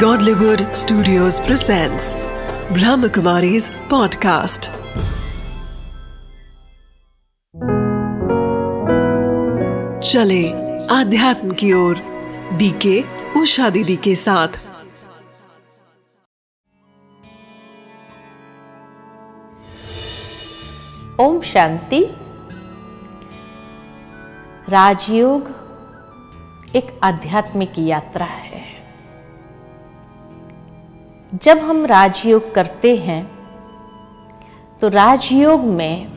Godlywood 0.00 0.62
Studios 0.76 1.38
presents 1.40 2.06
Brahmakumari's 2.76 3.70
podcast. 3.88 4.68
चले 10.02 10.42
आध्यात्म 10.94 11.52
की 11.60 11.72
ओर 11.72 12.02
बीके 12.58 13.00
उषा 13.40 13.68
दीदी 13.70 13.96
के 14.06 14.14
साथ 14.14 14.58
ओम 21.20 21.40
शांति 21.52 22.04
राजयोग 24.68 25.54
एक 26.76 26.98
आध्यात्मिक 27.04 27.78
यात्रा 27.78 28.26
है 28.26 28.45
जब 31.42 31.58
हम 31.58 31.86
राजयोग 31.86 32.54
करते 32.54 32.96
हैं 32.96 33.38
तो 34.80 34.88
राजयोग 34.88 35.60
में 35.60 36.12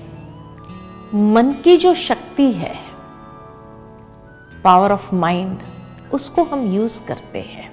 मन 1.34 1.52
की 1.64 1.78
जो 1.78 1.94
शक्ति 1.94 2.52
है 2.52 2.76
पावर 4.64 4.92
ऑफ़ 4.92 5.16
माइंड 5.16 5.60
उसको 6.14 6.44
हम 6.44 6.60
यूज़ 6.60 7.08
करते 7.08 7.40
हैं। 7.40 7.72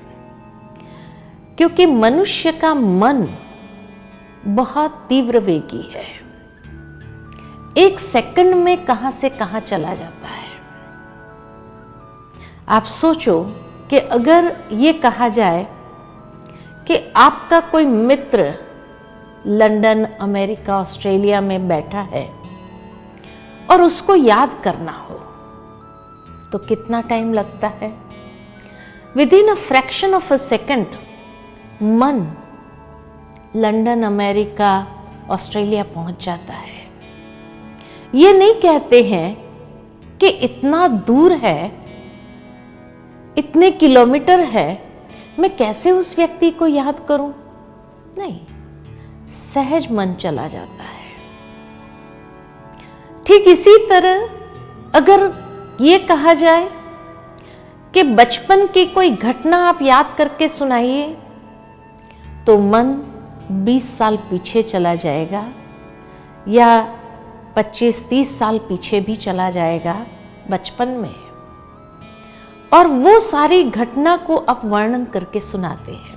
क्योंकि 1.57 1.87
मनुष्य 1.87 2.53
का 2.53 2.75
मन 2.75 3.27
बहुत 4.47 5.07
तीव्र 5.09 5.39
वेगी 5.39 5.93
है। 5.95 6.07
एक 7.77 8.01
सेकंड 8.01 8.55
में 8.55 8.85
कहाँ 8.85 9.11
से 9.11 9.29
कहाँ 9.29 9.61
चला 9.61 9.95
जाता 9.95 10.29
है। 10.29 10.51
आप 12.69 12.85
सोचो 12.85 13.47
कि 13.91 13.99
अगर 13.99 14.57
ये 14.73 14.93
कहा 14.93 15.29
जाए 15.29 15.76
कि 16.87 16.97
आपका 17.17 17.61
कोई 17.61 17.85
मित्र 17.85 18.53
लंदन, 19.47 20.05
अमेरिका, 20.05 20.81
ऑस्ट्रेलिया 20.81 21.41
में 21.41 21.69
बैठा 21.69 22.01
है 22.01 22.31
और 23.71 23.83
उसको 23.83 24.15
याद 24.15 24.61
करना 24.65 24.93
हो 24.93 25.15
तो 26.53 26.59
कितना 26.59 27.01
टाइम 27.01 27.33
लगता 27.35 27.69
है? 27.69 27.93
Within 29.33 29.49
a 29.49 29.55
fraction 29.55 30.15
of 30.15 30.33
a 30.33 30.37
second 30.37 30.87
मन 31.83 32.27
लंदन, 33.57 34.03
अमेरिका, 34.03 34.87
ऑस्ट्रेलिया 35.31 35.83
पहुँच 35.85 36.25
जाता 36.25 36.53
है। 36.53 36.75
ये 38.15 38.33
नहीं 38.33 38.55
कहते 38.55 39.03
हैं 39.03 39.37
कि 40.19 40.29
इतना 40.29 40.87
दूर 40.89 41.33
है, 41.33 41.73
इतने 43.39 43.71
किलोमीटर 43.71 44.41
है 44.41 44.86
मैं 45.39 45.57
कैसे 45.57 45.91
उस 45.93 46.15
व्यक्ति 46.17 46.51
को 46.51 46.67
याद 46.67 47.05
करूँ? 47.09 47.33
नहीं, 48.19 48.39
सहज 49.45 49.91
मन 49.93 50.15
चला 50.15 50.47
जाता 50.49 50.85
है। 50.85 50.95
ठीक 53.27 53.49
इसी 53.49 53.77
तरह, 53.89 54.29
अगर 54.95 55.31
ये 55.81 55.99
कहा 55.99 56.35
जाए 56.35 56.69
कि 57.95 58.03
बचपन 58.03 58.67
की 58.67 58.85
कोई 58.87 59.11
घटना 59.11 59.59
आप 59.65 59.83
याद 59.83 60.15
करके 60.19 60.49
सुनाइए 60.49 61.07
तो 62.47 62.59
मन 62.61 62.95
20 63.65 63.97
साल 63.99 64.17
पीछे 64.31 64.63
चला 64.63 64.95
जाएगा, 64.97 65.45
या 66.49 66.69
25-30 67.57 68.39
साल 68.39 68.59
पीछे 68.59 69.01
भी 69.01 69.17
चला 69.17 69.51
जाएगा 69.51 69.95
बचपन 70.51 70.89
में। 70.89 71.15
और 72.73 72.87
वो 72.87 73.21
सारी 73.21 73.65
घटना 73.65 74.17
को 74.17 74.37
अब 74.37 74.61
वर्णन 74.65 75.05
करके 75.05 75.41
सुनाते 75.41 75.93
हैं। 75.93 76.17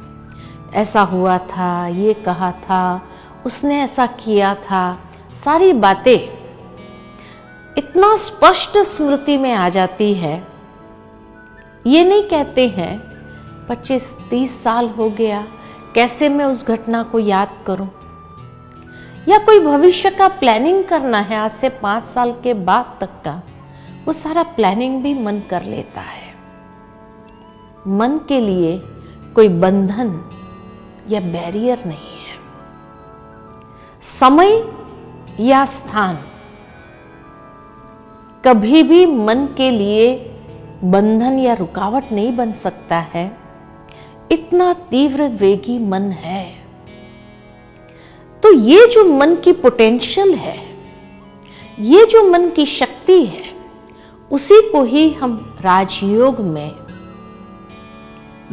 ऐसा 0.73 1.02
हुआ 1.02 1.38
था, 1.38 1.88
ये 1.88 2.14
कहा 2.14 2.52
था, 2.52 3.02
उसने 3.45 3.82
ऐसा 3.82 4.05
किया 4.05 4.55
था, 4.55 4.99
सारी 5.36 5.73
बातें 5.73 6.39
इतना 7.77 8.15
स्पष्ट 8.15 8.77
स्मृति 8.77 9.37
में 9.37 9.54
आ 9.54 9.70
जाती 9.70 10.14
है। 10.14 10.48
ये 11.87 12.04
नहीं 12.04 12.23
कहते 12.23 12.67
हैं 12.67 12.99
25-30 13.67 14.64
साल 14.64 14.89
हो 14.89 15.10
गया, 15.10 15.48
कैसे 15.95 16.30
मैं 16.30 16.45
उस 16.45 16.67
घटना 16.67 17.04
को 17.04 17.20
याद 17.20 17.49
करूँ? 17.67 17.89
या 19.27 19.37
कोई 19.37 19.60
भविष्य 19.60 20.10
का 20.10 20.27
प्लानिंग 20.27 20.83
करना 20.83 21.20
है, 21.20 21.37
आज 21.37 21.52
से 21.52 21.70
पाँच 21.70 22.04
साल 22.04 22.31
के 22.31 22.54
बाद 22.54 22.98
तक 23.02 23.10
का, 23.26 23.42
वो 24.05 24.14
सारा 24.14 24.43
प्लानिंग 24.43 25.04
भी 25.04 25.23
मन 25.23 25.42
कर 25.49 25.64
लेता 25.64 26.02
है। 26.02 26.29
मन 27.88 28.17
के 28.28 28.42
लिए 28.42 28.82
कोई 29.36 29.50
बंधन 29.50 30.30
या 31.10 31.20
बैरियर 31.20 31.84
नहीं 31.86 31.98
है। 31.98 32.38
समय 34.02 34.66
या 35.40 35.66
स्थान, 35.66 36.17
कभी 38.45 38.84
भी 38.84 39.06
मन 39.06 39.45
के 39.58 39.72
लिए 39.72 40.32
बंधन 40.84 41.40
या 41.40 41.54
रुकावट 41.54 42.04
नहीं 42.12 42.36
बन 42.36 42.52
सकता 42.52 42.98
है। 42.98 43.38
इतना 44.32 44.73
तीव्र 44.73 45.23
वेगी 45.23 45.80
मन 45.80 46.02
है। 46.02 46.56
तो 48.44 48.54
ये 48.54 48.88
जो 48.88 49.04
मन 49.06 49.36
की 49.36 49.54
पोटेंशियल 49.54 50.34
है, 50.34 50.58
ये 51.80 52.06
जो 52.06 52.23
मन 52.23 52.50
की 52.50 52.66
शक्ति 52.66 53.26
है, 53.26 53.44
उसी 54.32 54.70
को 54.72 54.84
ही 54.84 55.10
हम 55.10 55.58
राजयोग 55.61 56.40
में 56.40 56.72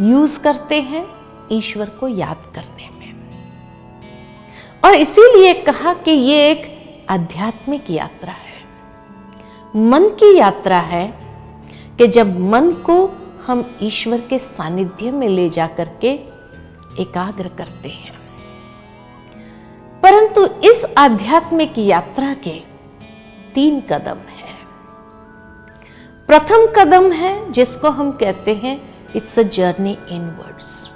यूज़ 0.00 0.42
करते 0.42 0.80
हैं 0.80 1.06
ईश्वर 1.52 1.88
को 1.88 2.08
याद 2.08 2.52
करने 2.54 2.88
में। 2.98 3.14
और 4.84 4.94
इसीलिए 4.94 5.54
कहा 5.54 5.94
कि 5.94 6.10
ये 6.10 6.50
एक 6.50 6.76
आध्यात्मिक 7.10 7.90
यात्रा 7.90 8.32
है। 8.32 8.64
मन 9.76 10.08
की 10.08 10.38
यात्रा 10.38 10.78
है 10.78 11.18
कि 11.98 12.06
जब 12.06 12.40
मन 12.40 12.72
को 12.72 13.12
हम 13.46 13.70
ईश्वर 13.82 14.20
के 14.20 14.38
सानिध्य 14.38 15.10
में 15.10 15.28
ले 15.28 15.50
जाकर 15.50 15.88
के 16.00 16.08
एकाग्र 17.02 17.48
करते 17.48 17.88
हैं। 17.88 18.16
परंतु 20.02 20.46
इस 20.46 20.86
आध्यात्मिक 20.98 21.78
यात्रा 21.78 22.34
के 22.34 22.62
तीन 23.54 23.80
कदम 23.80 24.18
है। 24.18 24.36
प्रथम 26.26 26.66
कदम 26.66 27.12
है 27.12 27.52
जिसको 27.52 27.90
हम 27.90 28.12
कहते 28.12 28.54
हैं 28.54 28.95
इट्स 29.14 29.38
अ 29.38 29.42
जर्नी 29.42 29.98
इनवर्ड्स 30.08 30.88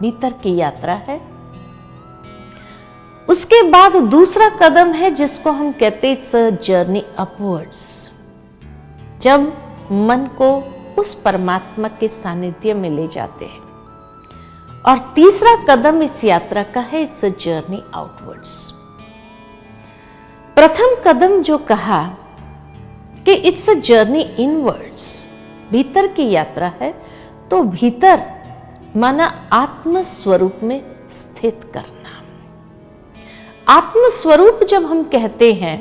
भीतर 0.00 0.32
की 0.32 0.56
यात्रा 0.56 0.94
है। 1.08 1.20
उसके 3.28 3.62
बाद 3.62 3.96
दूसरा 3.96 4.48
कदम 4.62 4.92
है 4.92 5.10
जिसको 5.10 5.50
हम 5.50 5.72
कहते 5.72 6.12
इट्स 6.12 6.34
अ 6.36 6.48
जर्नी 6.50 7.04
अपवर्ड्स 7.18 8.10
जब 9.22 9.52
मन 9.92 10.28
को 10.38 10.48
उस 10.98 11.14
परमात्मा 11.14 11.88
के 11.88 12.08
सानिध्य 12.08 12.74
में 12.74 12.90
ले 12.90 13.06
जाते 13.06 13.44
हैं। 13.44 13.64
और 14.82 14.98
तीसरा 15.14 15.54
कदम 15.64 16.02
इस 16.02 16.24
यात्रा 16.24 16.62
का 16.62 16.80
है 16.80 17.02
इट्स 17.02 17.24
अ 17.24 17.28
जर्नी 17.28 17.82
आउटवर्ड्स 17.94 18.72
प्रथम 20.56 20.94
कदम 21.04 21.42
जो 21.42 21.58
कहा 21.58 22.02
कि 23.26 23.32
इट्स 23.32 23.68
अ 23.70 23.74
जर्नी 23.74 24.20
इनवर्ड्स 24.20 25.24
भीतर 25.70 26.06
की 26.06 26.30
यात्रा 26.30 26.72
है 26.80 26.90
तो 27.50 27.62
भीतर 27.62 28.22
माना 28.96 29.26
आत्म 29.52 30.02
स्वरूप 30.02 30.60
में 30.62 30.80
स्थित 31.10 31.60
करना। 31.74 32.12
आत्म 33.68 34.08
स्वरूप 34.08 34.60
जब 34.64 34.84
हम 34.84 35.02
कहते 35.04 35.52
हैं 35.52 35.78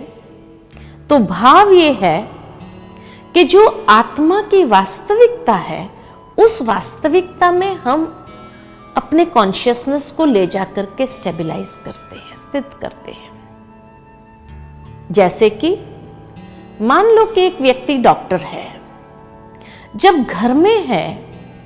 तो 1.07 1.19
भाव 1.19 1.71
ये 1.71 1.91
है 1.91 2.17
कि 3.33 3.43
जो 3.43 3.67
आत्मा 3.89 4.41
की 4.41 4.63
वास्तविकता 4.65 5.53
है, 5.53 5.89
उस 6.39 6.61
वास्तविकता 6.61 7.51
में 7.51 7.73
हम 7.75 8.05
अपने 8.97 9.25
कॉन्शियसनेस 9.25 10.09
को 10.11 10.25
ले 10.25 10.45
जाकर 10.47 10.85
के 10.97 11.07
स्टेबलाइज 11.07 11.75
करते 11.85 12.15
हैं, 12.15 12.35
स्थित 12.35 12.69
करते 12.81 13.11
हैं। 13.11 13.33
जैसे 15.11 15.49
कि 15.49 15.77
मान 16.81 17.05
लो 17.07 17.25
कि 17.25 17.41
एक 17.41 17.61
व्यक्ति 17.61 17.97
डॉक्टर 17.97 18.37
है, 18.37 18.81
जब 19.95 20.23
घर 20.23 20.53
में 20.53 20.85
है 20.85 21.05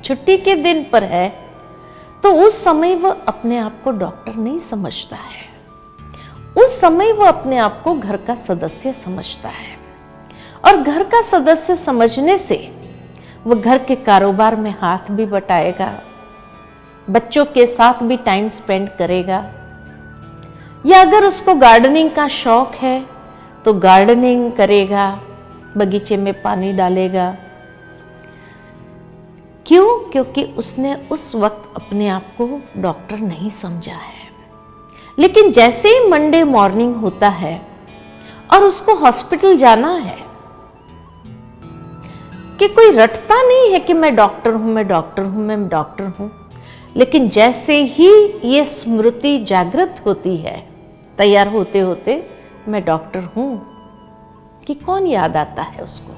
छुट्टी 0.10 0.36
के 0.38 0.54
दिन 0.56 0.84
पर 0.84 1.04
है 1.04 1.28
तो 2.24 2.32
उस 2.36 2.64
समय 2.64 2.96
वह 2.96 3.18
अपने 3.28 3.58
आप 3.58 3.74
को 3.84 3.92
डॉक्टर 3.94 4.36
नहीं 4.36 4.60
समझता 4.60 5.16
है। 5.16 5.44
उस 6.58 6.80
समय 6.82 7.12
वह 7.12 7.28
अपने 7.28 7.58
आप 7.58 7.82
को 7.84 7.94
घर 7.94 8.18
का 8.18 8.36
सदस्य 8.36 8.94
समझता 8.94 9.50
है। 9.50 9.78
और 10.66 10.78
घर 10.78 11.04
का 11.04 11.22
सदस्य 11.22 11.76
समझने 11.76 12.38
से 12.38 12.58
वह 13.46 13.62
घर 13.62 13.78
के 13.78 13.96
कारोबार 13.96 14.56
में 14.56 14.74
हाथ 14.82 15.12
भी 15.12 15.26
बटाएगा, 15.26 15.92
बच्चों 17.08 17.46
के 17.46 17.66
साथ 17.66 18.02
भी 18.04 18.18
टाइम 18.20 18.48
स्पेंड 18.50 18.90
करेगा। 18.90 19.38
या 20.86 21.02
अगर 21.02 21.26
उसको 21.26 21.56
गार्डनिंग 21.56 22.10
का 22.12 22.28
शौक 22.28 22.76
है 22.76 23.06
तो 23.66 23.74
गार्डनिंग 23.76 24.52
करेगा, 24.52 25.12
बगीचे 25.78 26.18
में 26.18 26.34
पानी 26.42 26.74
डालेगा। 26.74 27.36
क्यों? 29.70 30.12
क्योंकि 30.12 30.44
उसने 30.44 30.96
उस 31.12 31.36
वक्त 31.36 31.74
अपने 31.76 32.08
आप 32.10 32.24
को 32.38 32.62
डॉक्टर 32.78 33.18
नहीं 33.18 33.50
समझा 33.50 33.96
है। 33.96 34.28
लेकिन 35.20 35.52
जैसे 35.52 35.90
ही 35.90 36.08
मंडे 36.10 36.44
मॉर्निंग 36.44 36.96
होता 36.96 37.30
है 37.30 37.62
और 38.54 38.64
उसको 38.64 38.96
हॉस्पिटल 38.96 39.58
जाना 39.58 39.92
है 39.92 40.18
कि 42.60 42.68
कोई 42.68 42.92
रटता 42.92 43.42
नहीं 43.44 43.72
है 43.72 43.80
कि 43.80 43.94
मैं 43.94 44.16
डॉक्टर 44.16 44.54
हूँ, 44.54 44.74
मैं 44.74 44.88
डॉक्टर 44.88 45.24
हूँ, 45.24 45.44
मैं 45.44 45.68
डॉक्टर 45.70 46.06
हूँ, 46.20 46.32
लेकिन 46.96 47.30
जैसे 47.30 47.84
ही 47.84 48.10
ये 48.46 48.66
स्मृति 48.66 49.38
जागृत 49.40 50.02
होती 50.06 50.36
है, 50.38 50.58
तैयार 51.18 51.48
होते 51.48 51.80
होते 51.80 52.24
मैं 52.68 52.86
डॉक्टर 52.86 53.20
हूँ 53.20 53.50
कि 54.68 54.74
कौन 54.74 55.08
याद 55.08 55.38
आता 55.38 55.62
है 55.62 55.84
उसको? 55.84 56.14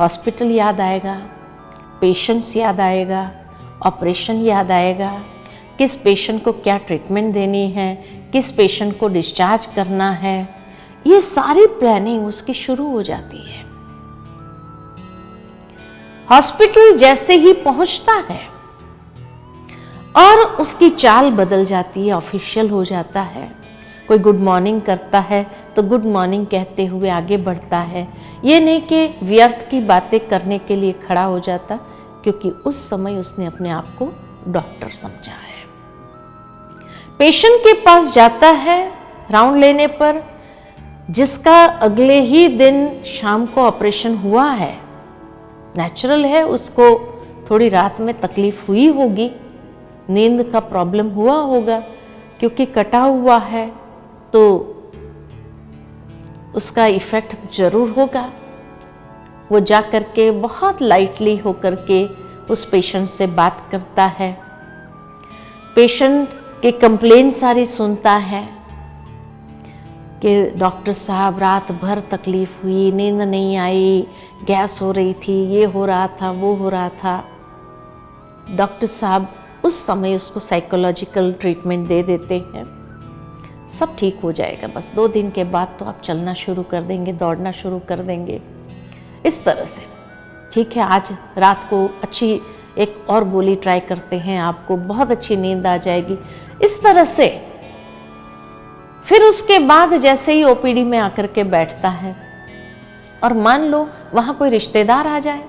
हॉस्पिटल 0.00 0.50
याद 0.50 0.80
आएगा 0.80 1.20
पेशेंट्स 2.02 2.56
याद 2.56 2.80
आएगा 2.80 3.30
ऑपरेशन 3.86 4.44
याद 4.44 4.70
आएगा, 4.70 5.10
किस 5.78 5.94
पेशेंट 5.96 6.42
को 6.44 6.52
क्या 6.54 6.76
ट्रीटमेंट 6.78 7.32
देनी 7.34 7.68
है, 7.70 7.94
किस 8.32 8.50
पेशेंट 8.52 8.98
को 8.98 9.08
डिस्चार्ज 9.08 9.66
करना 9.74 10.10
है, 10.12 10.48
ये 11.06 11.20
सारी 11.20 11.66
प्लानिंग 11.78 12.26
उसकी 12.26 12.54
शुरू 12.54 12.90
हो 12.90 13.02
जाती 13.02 13.38
है। 13.38 13.60
हॉस्पिटल 16.28 16.96
जैसे 16.98 17.34
ही 17.36 17.52
पहुँचता 17.54 18.12
है 18.28 18.40
और 20.16 20.44
उसकी 20.60 20.90
चाल 20.90 21.30
बदल 21.32 21.64
जाती 21.64 22.06
है 22.06 22.12
ऑफिशियल 22.14 22.70
हो 22.70 22.84
जाता 22.84 23.20
है, 23.22 23.50
कोई 24.08 24.18
गुड 24.18 24.40
मॉर्निंग 24.40 24.80
करता 24.82 25.20
है 25.20 25.46
तो 25.76 25.82
गुड 25.82 26.04
मॉर्निंग 26.06 26.46
कहते 26.46 26.86
हुए 26.86 27.08
आगे 27.10 27.36
बढ़ता 27.38 27.78
है। 27.78 28.06
ये 28.44 28.60
नहीं 28.60 28.80
कि 28.82 29.06
व्यर्थ 29.22 29.68
की 29.70 29.80
बातें 29.86 30.18
करने 30.20 30.58
के 30.58 30.76
लिए 30.76 30.92
खड़ा 31.02 31.24
हो 31.24 31.38
जाता 31.40 31.78
क्योंकि 32.24 32.50
उस 32.66 32.88
समय 32.88 33.18
उसने 33.18 33.46
अपने 33.46 33.70
आप 33.70 33.86
को 33.98 34.12
डॉक्टर 34.48 34.88
समझा 34.96 35.32
है। 35.32 35.64
पेशेंट 37.18 37.60
के 37.60 37.72
पास 37.82 38.12
जाता 38.14 38.48
है 38.48 38.80
राउंड 39.30 39.58
लेने 39.58 39.86
पर, 39.92 40.22
जिसका 41.10 41.64
अगले 41.64 42.20
ही 42.20 42.46
दिन 42.48 42.88
शाम 43.06 43.46
को 43.46 43.60
ऑपरेशन 43.60 44.16
हुआ 44.16 44.48
है। 44.50 44.74
नेचुरल 45.76 46.24
है, 46.24 46.44
उसको 46.46 46.84
थोड़ी 47.50 47.68
रात 47.68 48.00
में 48.00 48.14
तकलीफ़ 48.20 48.66
हुई 48.66 48.86
होगी, 48.88 49.30
नींद 50.10 50.42
का 50.52 50.60
प्रॉब्लम 50.60 51.08
हुआ 51.10 51.36
होगा, 51.36 51.78
क्योंकि 52.40 52.66
कटा 52.68 53.00
हुआ 53.00 53.38
है 53.40 53.66
तो 54.32 54.42
उसका 56.54 56.86
इफ़ेक्ट 56.88 57.52
ज़रूर 57.54 57.90
होगा। 57.90 58.30
वो 59.52 59.60
जा 59.60 59.80
कर 59.82 60.02
के 60.14 60.30
बहुत 60.30 60.82
लाइटली 60.82 61.36
होकर 61.36 61.74
के 61.90 62.04
उस 62.52 62.64
पेशेंट 62.64 63.08
से 63.08 63.26
बात 63.26 63.66
करता 63.70 64.04
है। 64.18 64.32
पेशेंट 65.74 66.28
के 66.62 66.70
कंप्लेन 66.70 67.30
सारी 67.30 67.66
सुनता 67.66 68.12
है 68.12 68.42
कि 70.22 70.34
डॉक्टर 70.58 70.92
साहब 70.92 71.38
रात 71.38 71.72
भर 71.72 72.00
तकलीफ़ 72.10 72.62
हुई, 72.62 72.90
नींद 72.92 73.20
नहीं 73.20 73.56
आई, 73.56 74.06
गैस 74.44 74.78
हो 74.82 74.90
रही 74.90 75.14
थी, 75.14 75.34
ये 75.46 75.64
हो 75.64 75.84
रहा 75.86 76.06
था, 76.20 76.30
वो 76.30 76.54
हो 76.54 76.68
रहा 76.68 76.88
था। 76.88 77.24
डॉक्टर 78.56 78.86
साहब 78.86 79.28
उस 79.64 79.86
समय 79.86 80.16
उसको 80.16 80.40
साइकोलॉजिकल 80.40 81.32
ट्रीटमेंट 81.32 81.86
दे 81.88 82.02
देते 82.02 82.34
हैं। 82.34 82.64
सब 83.70 83.96
ठीक 83.96 84.20
हो 84.22 84.32
जाएगा, 84.32 84.68
बस 84.68 84.92
दो 84.94 85.08
दिन 85.08 85.30
के 85.30 85.44
बाद 85.44 85.76
तो 85.78 85.84
आप 85.84 86.00
चलना 86.04 86.34
शुरू 86.34 86.62
कर 86.62 86.82
देंगे, 86.82 87.12
दौड़ना 87.12 87.52
शुरू 87.52 87.78
कर 87.78 88.00
देंगे। 88.00 88.40
इस 89.26 89.44
तरह 89.44 89.64
से। 89.64 89.82
ठीक 90.52 90.76
है, 90.76 90.82
आज 90.82 91.08
रात 91.38 91.66
को 91.70 91.86
अच्छी 92.02 92.40
एक 92.78 93.06
और 93.08 93.28
गोली 93.28 93.54
ट्राई 93.56 93.80
करते 93.80 94.16
हैं 94.16 94.38
आपको, 94.40 94.76
बहुत 94.76 95.10
अच्छी 95.10 95.36
नींद 95.36 95.66
आ 95.66 95.76
जाएगी। 95.76 96.18
इस 96.62 96.82
तरह 96.82 97.04
से 97.04 97.28
फिर 99.04 99.22
उसके 99.22 99.58
बाद 99.58 99.94
जैसे 99.96 100.32
ही 100.32 100.44
ओपीडी 100.44 100.82
में 100.84 100.98
आकर 100.98 101.26
के 101.26 101.44
बैठता 101.44 101.88
है 101.88 102.14
और 103.24 103.32
मान 103.32 103.64
लो 103.64 103.88
वहाँ 104.14 104.34
कोई 104.34 104.50
रिश्तेदार 104.50 105.06
आ 105.06 105.18
जाए 105.18 105.44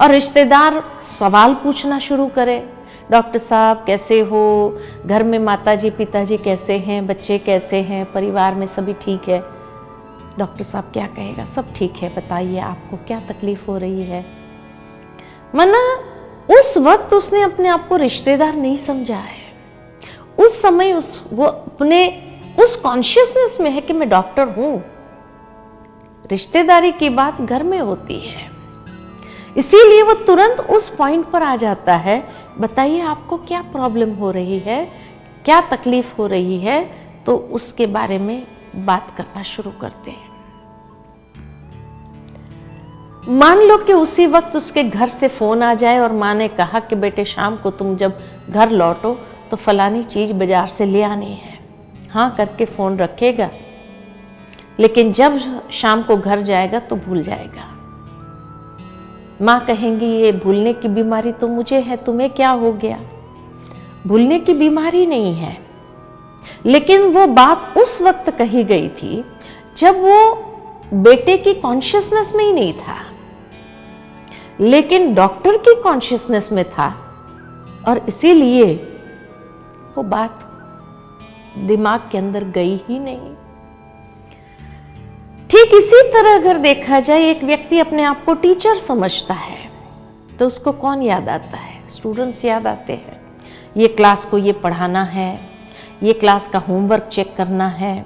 और 0.00 0.10
रिश्तेदार 0.10 0.82
सवाल 1.18 1.54
पूछना 1.54 1.98
शुरू 1.98 2.26
करे, 2.26 2.58
डॉक्टर 3.10 3.38
साहब 3.38 3.84
कैसे 3.86 4.20
हो? 4.20 4.78
घर 5.06 5.22
में 5.22 5.38
माता 5.38 5.74
जी 5.74 5.90
पिताजी 5.90 6.36
कैसे 6.36 6.78
हैं? 6.78 7.06
बच्चे 7.06 7.38
कैसे 7.38 7.80
हैं? 7.82 8.04
परिवार 8.12 8.54
में 8.54 8.66
सभी 8.66 8.92
ठीक 8.92 9.28
है। 9.28 9.55
डॉक्टर 10.38 10.62
साहब 10.62 10.84
क्या 10.84 11.06
कहेगा? 11.06 11.44
सब 11.44 11.74
ठीक 11.74 11.92
है, 11.96 12.16
बताइए 12.16 12.58
आपको 12.58 12.96
क्या 12.96 13.20
तकलीफ़ 13.20 13.66
हो 13.66 13.78
रही 13.78 14.02
है? 14.02 14.24
मना, 15.54 15.96
उस 16.60 16.78
वक्त 16.78 17.14
उसने 17.14 17.42
अपने 17.42 17.68
आप 17.68 17.88
को 17.88 17.96
रिश्तेदार 17.96 18.54
नहीं 18.54 18.76
समझा 18.76 19.16
है। 19.16 19.46
उस 20.38 20.62
समय 20.62 20.92
उस, 20.92 21.24
वो 21.32 21.44
अपने, 21.44 22.22
उस 22.60 22.76
कॉन्शियसनेस 22.76 23.58
में 23.60 23.70
है 23.70 23.80
कि 23.80 23.92
मैं 23.92 24.08
डॉक्टर 24.08 24.48
हूँ। 24.48 24.84
रिश्तेदारी 26.30 26.92
की 26.92 27.08
बात 27.08 27.40
घर 27.40 27.62
में 27.62 27.78
होती 27.78 28.18
है। 28.18 28.50
इसीलिए 29.56 30.02
वो 30.02 30.14
तुरंत 30.14 30.60
उस 30.60 30.88
पॉइंट 30.88 31.26
पर 31.26 31.42
आ 31.42 31.56
जाता 31.56 31.96
है। 31.96 32.28
बताइए 32.58 33.00
आपको 33.00 33.36
क्या 33.36 33.62
प्रॉब्लम 33.62 34.10
हो 34.14 34.30
रही 34.30 34.58
है? 34.58 34.90
क्या 35.44 35.60
तकलीफ़ 35.60 36.14
हो 36.18 36.26
रही 36.26 36.58
है? 36.58 37.06
तो 37.26 37.36
उसके 37.36 37.86
बारे 37.86 38.18
में 38.18 38.46
बात 38.76 39.14
करना 39.16 39.42
शुरू 39.42 39.70
करते 39.70 40.10
हैं। 40.10 40.25
मान 43.26 43.60
लो 43.60 43.76
कि 43.78 43.92
उसी 43.92 44.26
वक्त 44.26 44.56
उसके 44.56 44.82
घर 44.84 45.08
से 45.08 45.28
फ़ोन 45.28 45.62
आ 45.62 45.72
जाए 45.74 45.98
और 45.98 46.12
माँ 46.12 46.34
ने 46.34 46.46
कहा 46.48 46.80
कि 46.80 46.96
बेटे, 46.96 47.24
शाम 47.24 47.56
को 47.56 47.70
तुम 47.70 47.94
जब 47.96 48.18
घर 48.50 48.70
लौटो 48.70 49.12
तो 49.50 49.56
फलानी 49.56 50.02
चीज़ 50.04 50.32
बाज़ार 50.32 50.66
से 50.66 50.86
ले 50.86 51.02
आनी 51.02 51.32
है। 51.34 51.58
हाँ 52.10 52.30
करके 52.36 52.64
फ़ोन 52.66 52.96
रखेगा, 52.98 53.48
लेकिन 54.80 55.12
जब 55.12 55.38
शाम 55.72 56.02
को 56.02 56.16
घर 56.16 56.42
जाएगा 56.42 56.78
तो 56.80 56.96
भूल 56.98 57.22
जाएगा। 57.22 57.64
माँ 59.40 59.58
कहेंगी, 59.60 60.06
ये 60.06 60.30
भूलने 60.34 60.72
की 60.72 60.88
बीमारी 60.90 61.32
तो 61.32 61.48
मुझे 61.48 61.80
है, 61.80 61.96
तुम्हें 61.96 62.30
क्या 62.30 62.50
हो 62.52 62.72
गया? 62.74 62.98
भूलने 64.06 64.38
की 64.38 64.54
बीमारी 64.54 65.06
नहीं 65.06 65.34
है, 65.34 65.56
लेकिन 66.66 67.10
वो 67.12 67.26
बात 67.26 67.74
उस 67.78 68.00
वक्त 68.02 68.30
कही 68.38 68.64
गई 68.64 68.88
थी 68.92 69.24
जब 69.78 70.00
वो 70.00 70.18
बेटे 70.94 71.36
की 71.38 71.54
कॉन्शियसनेस 71.56 72.32
में 72.36 72.44
ही 72.44 72.52
नहीं 72.52 72.72
था। 72.74 72.96
लेकिन 74.60 75.14
डॉक्टर 75.14 75.56
की 75.58 75.74
कॉन्शियसनेस 75.82 76.50
में 76.52 76.64
था। 76.70 76.88
और 77.88 78.04
इसीलिए 78.08 78.74
वो 79.96 80.02
बात 80.04 80.38
दिमाग 81.58 82.08
के 82.12 82.18
अंदर 82.18 82.44
गई 82.50 82.76
ही 82.88 82.98
नहीं। 82.98 83.34
ठीक 85.50 85.74
इसी 85.74 86.02
तरह 86.12 86.34
अगर 86.34 86.58
देखा 86.58 87.00
जाए, 87.00 87.24
एक 87.24 87.44
व्यक्ति 87.44 87.78
अपने 87.78 88.02
आप 88.02 88.24
को 88.24 88.34
टीचर 88.34 88.78
समझता 88.78 89.34
है 89.34 89.64
तो 90.38 90.46
उसको 90.46 90.72
कौन 90.74 91.02
याद 91.02 91.28
आता 91.28 91.56
है? 91.56 91.88
स्टूडेंट्स 91.88 92.44
याद 92.44 92.66
आते 92.66 92.92
हैं। 92.92 93.20
ये 93.76 93.88
क्लास 93.88 94.24
को 94.24 94.38
ये 94.38 94.52
पढ़ाना 94.54 95.02
है, 95.04 95.38
ये 96.02 96.12
क्लास 96.12 96.48
का 96.48 96.58
होमवर्क 96.58 97.08
चेक 97.12 97.34
करना 97.36 97.68
है, 97.68 98.04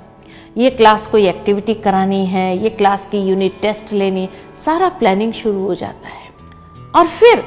ये 0.57 0.71
क्लास 0.71 1.07
कोई 1.07 1.27
एक्टिविटी 1.29 1.75
करानी 1.77 2.25
है, 2.27 2.57
ये 2.59 2.71
क्लास 2.71 3.07
की 3.11 3.19
यूनिट 3.21 3.61
टेस्ट 3.63 3.93
लेनी 3.93 4.29
सारा 4.57 4.89
प्लानिंग 4.89 5.33
शुरू 5.33 5.67
हो 5.67 5.75
जाता 5.75 6.09
है। 6.09 6.20
और 6.95 7.07
फिर 7.09 7.45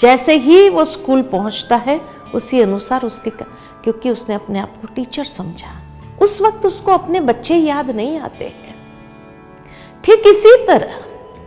जैसे 0.00 0.36
ही 0.36 0.68
वो 0.68 0.84
स्कूल 0.84 1.22
पहुँचता 1.22 1.76
है, 1.76 2.00
उसी 2.34 2.60
अनुसार 2.60 3.02
उसके 3.02 3.30
क्योंकि 3.30 4.10
उसने 4.10 4.34
अपने 4.34 4.58
आप 4.58 4.74
को 4.80 4.88
टीचर 4.94 5.24
समझा। 5.24 5.76
उस 6.22 6.40
वक्त 6.40 6.66
उसको 6.66 6.92
अपने 6.92 7.20
बच्चे 7.20 7.56
याद 7.56 7.90
नहीं 7.90 8.18
आते 8.18 8.44
हैं। 8.44 8.74
ठीक 10.04 10.26
इसी 10.26 10.56
तरह, 10.66 10.98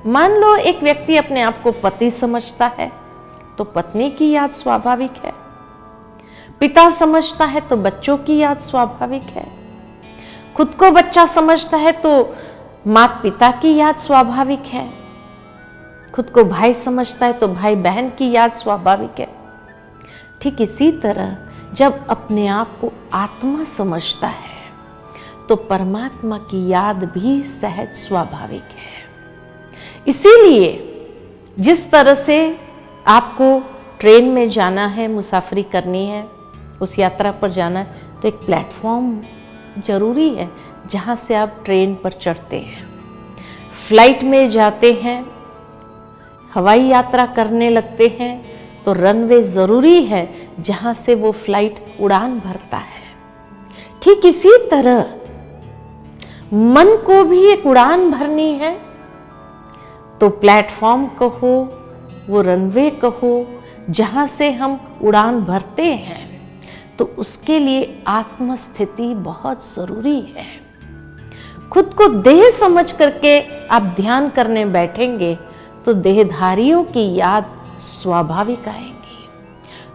मान 0.05 0.31
लो 0.31 0.55
एक 0.55 0.83
व्यक्ति 0.83 1.17
अपने 1.17 1.41
आप 1.41 1.61
को 1.63 1.71
पति 1.71 2.11
समझता 2.11 2.71
है 2.79 2.91
तो 3.57 3.63
पत्नी 3.63 4.09
की 4.11 4.31
याद 4.31 4.51
स्वाभाविक 4.51 5.17
है। 5.23 5.33
पिता 6.59 6.89
समझता 6.89 7.45
है 7.45 7.61
तो 7.61 7.77
बच्चों 7.77 8.17
की 8.17 8.37
याद 8.37 8.59
स्वाभाविक 8.59 9.23
है। 9.23 9.45
खुद 10.55 10.73
को 10.79 10.91
बच्चा 10.91 11.25
समझता 11.25 11.77
है 11.77 11.91
तो 11.91 12.35
माता 12.87 13.19
पिता 13.21 13.51
की 13.51 13.75
याद 13.75 13.95
स्वाभाविक 13.95 14.65
है। 14.65 14.87
खुद 16.15 16.29
को 16.29 16.43
भाई 16.43 16.73
समझता 16.73 17.25
है 17.25 17.33
तो 17.33 17.47
भाई 17.47 17.75
बहन 17.75 18.09
की 18.09 18.31
याद 18.31 18.51
स्वाभाविक 18.51 19.19
है। 19.19 19.27
ठीक 20.41 20.61
इसी 20.61 20.91
तरह 20.91 21.37
जब 21.73 22.05
अपने 22.07 22.47
आप 22.47 22.77
को 22.81 22.91
आत्मा 23.13 23.63
समझता 23.63 24.27
है 24.27 24.51
तो 25.49 25.55
परमात्मा 25.55 26.37
की 26.51 26.67
याद 26.69 27.03
भी 27.13 27.41
सहज 27.43 27.93
स्वाभाविक 27.95 28.61
है। 28.61 28.91
इसीलिए 30.07 30.69
जिस 31.57 31.89
तरह 31.91 32.15
से 32.15 32.37
आपको 33.07 33.59
ट्रेन 33.99 34.29
में 34.29 34.49
जाना 34.49 34.85
है, 34.87 35.07
मुसाफरी 35.07 35.63
करनी 35.63 36.05
है, 36.05 36.25
उस 36.81 36.97
यात्रा 36.99 37.31
पर 37.31 37.51
जाना 37.51 37.79
है 37.79 38.01
तो 38.21 38.27
एक 38.27 38.35
प्लेटफॉर्म 38.35 39.19
ज़रूरी 39.85 40.29
है 40.29 40.49
जहाँ 40.89 41.15
से 41.15 41.35
आप 41.35 41.61
ट्रेन 41.65 41.95
पर 41.95 42.11
चढ़ते 42.13 42.59
हैं। 42.59 42.85
फ़्लाइट 43.87 44.23
में 44.23 44.49
जाते 44.49 44.93
हैं 44.93 45.21
हवाई 46.53 46.83
यात्रा 46.83 47.25
करने 47.35 47.69
लगते 47.69 48.07
हैं 48.19 48.41
तो 48.85 48.93
रनवे 48.93 49.41
ज़रूरी 49.43 50.01
है 50.03 50.27
जहाँ 50.59 50.93
से 50.93 51.15
वो 51.15 51.31
फ़्लाइट 51.33 51.75
उड़ान 52.01 52.39
भरता 52.39 52.77
है। 52.77 53.01
ठीक 54.01 54.25
इसी 54.25 54.57
तरह, 54.71 54.99
मन 56.53 56.95
को 57.05 57.23
भी 57.23 57.39
एक 57.47 57.65
उड़ान 57.67 58.09
भरनी 58.11 58.51
है 58.53 58.73
तो 60.21 60.29
प्लेटफॉर्म 60.31 61.05
कहो, 61.19 61.55
वो 62.29 62.41
रनवे 62.41 62.89
कहो, 63.03 63.33
जहाँ 63.89 64.25
से 64.27 64.51
हम 64.51 64.79
उड़ान 65.03 65.39
भरते 65.41 65.85
हैं 65.85 66.21
तो 66.97 67.05
उसके 67.17 67.57
लिए 67.59 68.03
आत्मस्थिति 68.07 69.13
बहुत 69.15 69.65
ज़रूरी 69.65 70.19
है। 70.35 70.45
खुद 71.71 71.93
को 71.93 72.07
देह 72.21 72.49
समझ 72.49 72.91
करके 72.91 73.39
आप 73.67 73.83
ध्यान 73.95 74.29
करने 74.29 74.65
बैठेंगे 74.67 75.37
तो 75.85 75.93
देहधारियों 75.93 76.83
की 76.83 77.15
याद 77.15 77.45
स्वाभाविक 77.81 78.67
आएगी। 78.67 79.29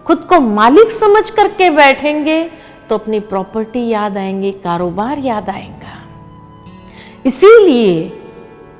खुद 0.06 0.18
को 0.18 0.40
मालिक 0.40 0.90
समझ 0.90 1.30
करके 1.30 1.70
बैठेंगे 1.70 2.42
तो 2.88 2.94
अपनी 2.94 3.20
प्रॉपर्टी 3.20 3.88
याद 3.88 4.18
आएँगे, 4.18 4.52
कारोबार 4.52 5.18
याद 5.18 5.50
आएगा। 5.50 5.96
इसीलिए 7.26 8.22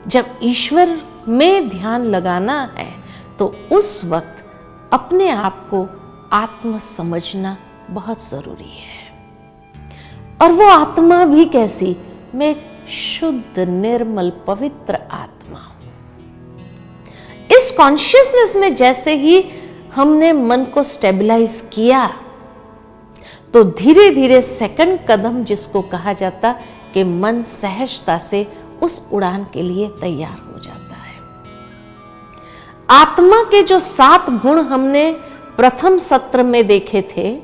जब 0.07 0.27
ईश्वर 0.43 0.97
में 1.29 1.69
ध्यान 1.69 2.05
लगाना 2.05 2.75
है 2.79 2.93
तो 3.39 3.53
उस 3.73 4.05
वक्त 4.05 4.35
अपने 4.93 5.29
आप 5.31 5.67
को 5.71 5.87
आत्म 6.33 6.79
समझना 6.79 7.57
बहुत 7.91 8.29
ज़रूरी 8.29 8.71
है। 8.71 8.99
और 10.43 10.53
वो 10.53 10.67
आत्मा 10.67 11.25
भी 11.25 11.45
कैसी? 11.45 11.97
मैं 12.35 12.55
शुद्ध, 12.91 13.59
निर्मल, 13.59 14.33
पवित्र 14.47 14.95
आत्मा। 14.95 15.38
इस 17.51 17.71
कॉन्शियसनेस 17.71 18.57
में 18.57 18.75
जैसे 18.75 19.15
ही 19.15 19.45
हमने 19.95 20.33
मन 20.33 20.65
को 20.65 20.83
स्टेबलाइज 20.83 21.61
किया 21.73 22.07
तो 23.55 23.63
धीरे 23.65 24.11
धीरे 24.11 24.41
सेकंड 24.43 24.99
कदम 25.09 25.43
जिसको 25.45 25.83
कहा 25.83 26.13
जाता 26.13 26.53
कि 26.95 27.05
मन 27.05 27.43
सहजता 27.43 28.19
से 28.19 28.47
उस 28.83 29.09
उड़ान 29.13 29.45
के 29.45 29.63
लिए 29.63 29.89
तैयार 30.01 30.39
हो 30.45 30.61
जाता 30.61 30.95
है। 30.95 31.17
आत्मा 32.91 33.43
के 33.43 33.63
जो 33.63 33.79
सात 33.81 34.31
गुण 34.43 34.61
हमने 34.61 35.11
प्रथम 35.57 35.99
सत्र 35.99 36.43
में 36.43 36.67
देखे 36.67 37.03
थे, 37.17 37.37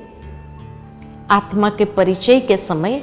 आत्मा 1.30 1.70
के 1.70 1.84
परिचय 1.84 2.40
के 2.40 2.56
समय, 2.56 3.02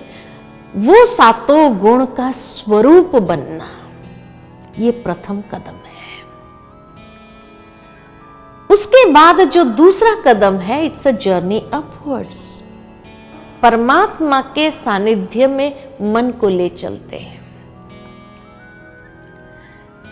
वो 0.78 1.06
सातों 1.06 1.78
गुण 1.78 2.06
का 2.06 2.32
स्वरूप 2.32 3.16
बनना, 3.16 3.70
ये 4.80 4.92
प्रथम 5.04 5.42
कदम 5.52 5.78
है। 5.88 5.91
उसके 8.82 9.04
बाद 9.06 9.40
जो 9.44 9.64
दूसरा 9.64 10.14
कदम 10.26 10.56
है 10.58 10.86
इट्स 10.86 11.08
अ 11.08 11.12
जर्नी 11.12 11.58
अपवर्ड्स 11.74 12.40
परमात्मा 13.62 14.40
के 14.42 14.70
सानिध्य 14.72 15.48
में 15.48 15.74
मन 16.14 16.32
को 16.32 16.50
ले 16.50 16.70
चलते 16.70 17.18
हैं। 17.18 17.40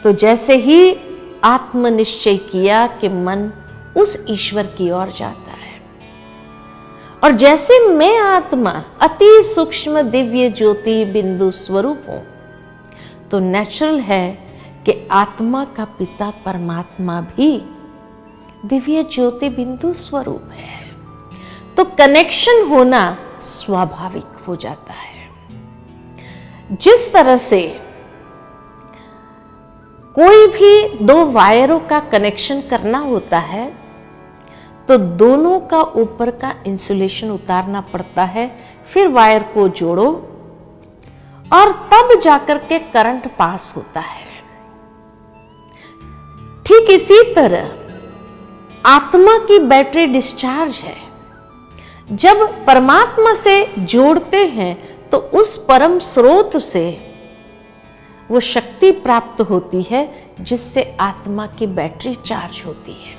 तो 0.03 0.11
जैसे 0.11 0.55
ही 0.55 0.97
आत्मनिश्चय 1.43 2.37
किया 2.37 2.85
कि 2.87 3.09
मन 3.09 3.51
उस 3.97 4.25
ईश्वर 4.29 4.67
की 4.67 4.91
ओर 4.91 5.13
जाता 5.19 5.51
है। 5.51 5.81
और 7.23 7.31
जैसे 7.31 7.79
मैं 7.87 8.17
आत्मा, 8.17 8.83
अति 9.01 9.43
सूक्ष्म 9.45 10.01
दिव्य 10.01 10.49
ज्योति 10.49 11.03
बिंदु 11.05 11.51
स्वरूप 11.51 12.05
हूँ 12.09 12.23
तो 13.31 13.39
नेचुरल 13.39 13.99
है 13.99 14.31
कि 14.85 15.07
आत्मा 15.11 15.65
का 15.65 15.85
पिता 15.85 16.31
परमात्मा 16.45 17.19
भी 17.21 17.51
दिव्य 18.65 19.03
ज्योति 19.03 19.49
बिंदु 19.49 19.93
स्वरूप 19.93 20.49
है। 20.51 20.79
तो 21.77 21.83
कनेक्शन 21.97 22.65
होना 22.69 23.17
स्वाभाविक 23.41 24.37
हो 24.47 24.55
जाता 24.55 24.93
है। 24.93 25.27
जिस 26.71 27.11
तरह 27.13 27.37
से 27.37 27.61
कोई 30.15 30.47
भी 30.47 31.05
दो 31.05 31.25
वायरों 31.25 31.79
का 31.79 31.99
कनेक्शन 32.09 32.61
करना 32.61 32.99
होता 32.99 33.39
है 33.39 33.71
तो 34.87 34.97
दोनों 34.97 35.59
का 35.59 35.81
ऊपर 35.95 36.31
का 36.31 36.53
इंसुलेशन 36.67 37.31
उतारना 37.31 37.81
पड़ता 37.81 38.23
है। 38.23 38.49
फिर 38.85 39.07
वायर 39.07 39.43
को 39.43 39.67
जोड़ो 39.69 40.07
और 41.51 41.71
तब 41.91 42.19
जाकर 42.19 42.57
के 42.57 42.79
करंट 42.79 43.27
पास 43.37 43.73
होता 43.77 43.99
है। 43.99 44.27
ठीक 46.65 46.89
इसी 46.91 47.23
तरह 47.33 47.67
आत्मा 48.85 49.37
की 49.37 49.59
बैटरी 49.59 50.05
डिस्चार्ज 50.07 50.75
है। 50.75 50.95
जब 52.11 52.65
परमात्मा 52.65 53.33
से 53.33 53.73
जोड़ते 53.79 54.45
हैं 54.45 55.09
तो 55.09 55.17
उस 55.17 55.65
परम 55.65 55.99
स्रोत 55.99 56.57
से 56.57 56.97
वो 58.31 58.39
शक्ति 58.39 58.91
प्राप्त 58.91 59.41
होती 59.41 59.81
है, 59.81 60.25
जिससे 60.41 60.97
आत्मा 60.99 61.47
की 61.47 61.67
बैटरी 61.67 62.15
चार्ज 62.15 62.61
होती 62.65 62.91
है। 62.91 63.17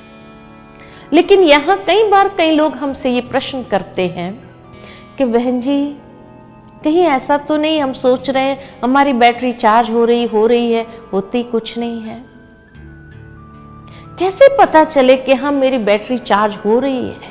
लेकिन 1.13 1.39
यहाँ 1.39 1.77
कई 1.77 2.09
बार 2.09 2.29
कई 2.29 2.51
लोग 2.51 2.73
हमसे 2.73 3.11
ये 3.11 3.21
प्रश्न 3.21 3.63
करते 3.63 4.07
हैं 4.07 4.33
कि, 5.17 5.25
बहन 5.25 5.61
जी, 5.61 5.85
कहीं 6.83 7.03
ऐसा 7.03 7.37
तो 7.37 7.57
नहीं, 7.57 7.81
हम 7.81 7.93
सोच 7.93 8.29
रहे 8.29 8.43
हैं, 8.43 8.79
हमारी 8.83 9.13
बैटरी 9.13 9.53
चार्ज 9.53 9.89
हो 9.89 10.05
रही 10.05 10.25
हो 10.25 10.47
रही 10.47 10.71
है, 10.73 10.87
होती 11.13 11.43
कुछ 11.43 11.77
नहीं 11.77 12.01
है। 12.01 12.30
कैसे 14.21 14.47
पता 14.57 14.83
चले 14.83 15.15
कि 15.17 15.33
हाँ 15.33 15.51
मेरी 15.51 15.77
बैटरी 15.77 16.17
चार्ज 16.17 16.55
हो 16.55 16.77
रही 16.79 17.05
है? 17.05 17.29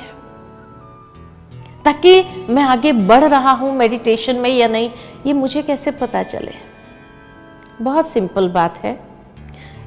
ताकि 1.85 2.23
मैं 2.49 2.63
आगे 2.63 2.91
बढ़ 2.93 3.23
रहा 3.23 3.51
हूँ 3.51 3.71
मेडिटेशन 3.75 4.35
में 4.35 4.49
या 4.49 4.67
नहीं, 4.67 4.89
ये 5.25 5.33
मुझे 5.33 5.61
कैसे 5.61 5.91
पता 5.91 6.23
चले? 6.23 6.51
बहुत 7.81 8.09
सिंपल 8.09 8.49
बात 8.49 8.77
है 8.77 8.93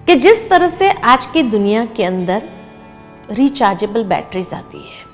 कि 0.06 0.14
जिस 0.14 0.48
तरह 0.50 0.68
से 0.68 0.90
आज 0.90 1.26
की 1.26 1.42
दुनिया 1.42 1.84
के 1.86 2.04
अंदर 2.04 2.42
रिचार्जेबल 3.32 4.04
बैटरीज 4.04 4.54
आती 4.54 4.78
है, 4.80 5.04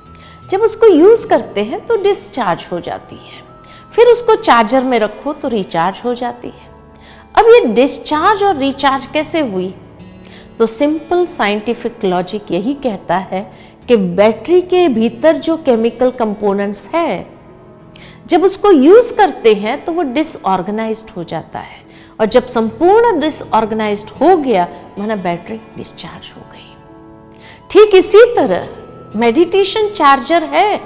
जब 0.50 0.60
उसको 0.60 0.86
यूज़ 0.86 1.28
करते 1.28 1.64
हैं 1.64 1.84
तो 1.86 2.02
डिस्चार्ज 2.02 2.66
हो 2.72 2.80
जाती 2.80 3.16
है। 3.16 3.42
फिर 3.92 4.06
उसको 4.06 4.34
चार्जर 4.36 4.84
में 4.84 4.98
रखो 4.98 5.32
तो 5.32 5.48
रिचार्ज 5.48 6.02
हो 6.04 6.14
जाती 6.14 6.48
है। 6.48 6.68
अब 7.34 7.46
ये 7.46 7.64
डिस्चार्ज 7.74 8.42
और 8.42 8.56
रिचार्ज 8.58 9.06
कैसे 9.12 9.40
हुई? 9.42 9.74
तो 10.60 10.66
सिंपल 10.66 11.26
साइंटिफिक 11.26 12.04
लॉजिक 12.04 12.50
यही 12.52 12.74
कहता 12.74 13.16
है 13.16 13.40
कि 13.88 13.96
बैटरी 13.96 14.60
के 14.62 14.88
भीतर 14.88 15.36
जो 15.36 15.56
केमिकल 15.56 16.10
कंपोनेंट्स 16.10 16.88
है, 16.88 17.26
जब 18.26 18.44
उसको 18.44 18.72
यूज़ 18.72 19.14
करते 19.14 19.54
हैं 19.54 19.84
तो 19.84 19.92
वो 19.92 20.02
डिसऑर्गेनाइज 20.02 21.04
हो 21.16 21.24
जाता 21.24 21.58
है। 21.58 21.78
और 22.20 22.26
जब 22.26 22.46
संपूर्ण 22.46 23.20
डिसऑर्गेनाइज 23.20 24.04
हो 24.20 24.36
गया, 24.36 24.68
माना 24.98 25.16
बैटरी 25.16 25.60
डिस्चार्ज 25.76 26.32
हो 26.36 26.42
गई। 26.52 26.74
ठीक 27.70 27.94
इसी 27.94 28.24
तरह 28.36 29.18
मेडिटेशन 29.18 29.88
चार्जर 29.88 30.44
है। 30.44 30.80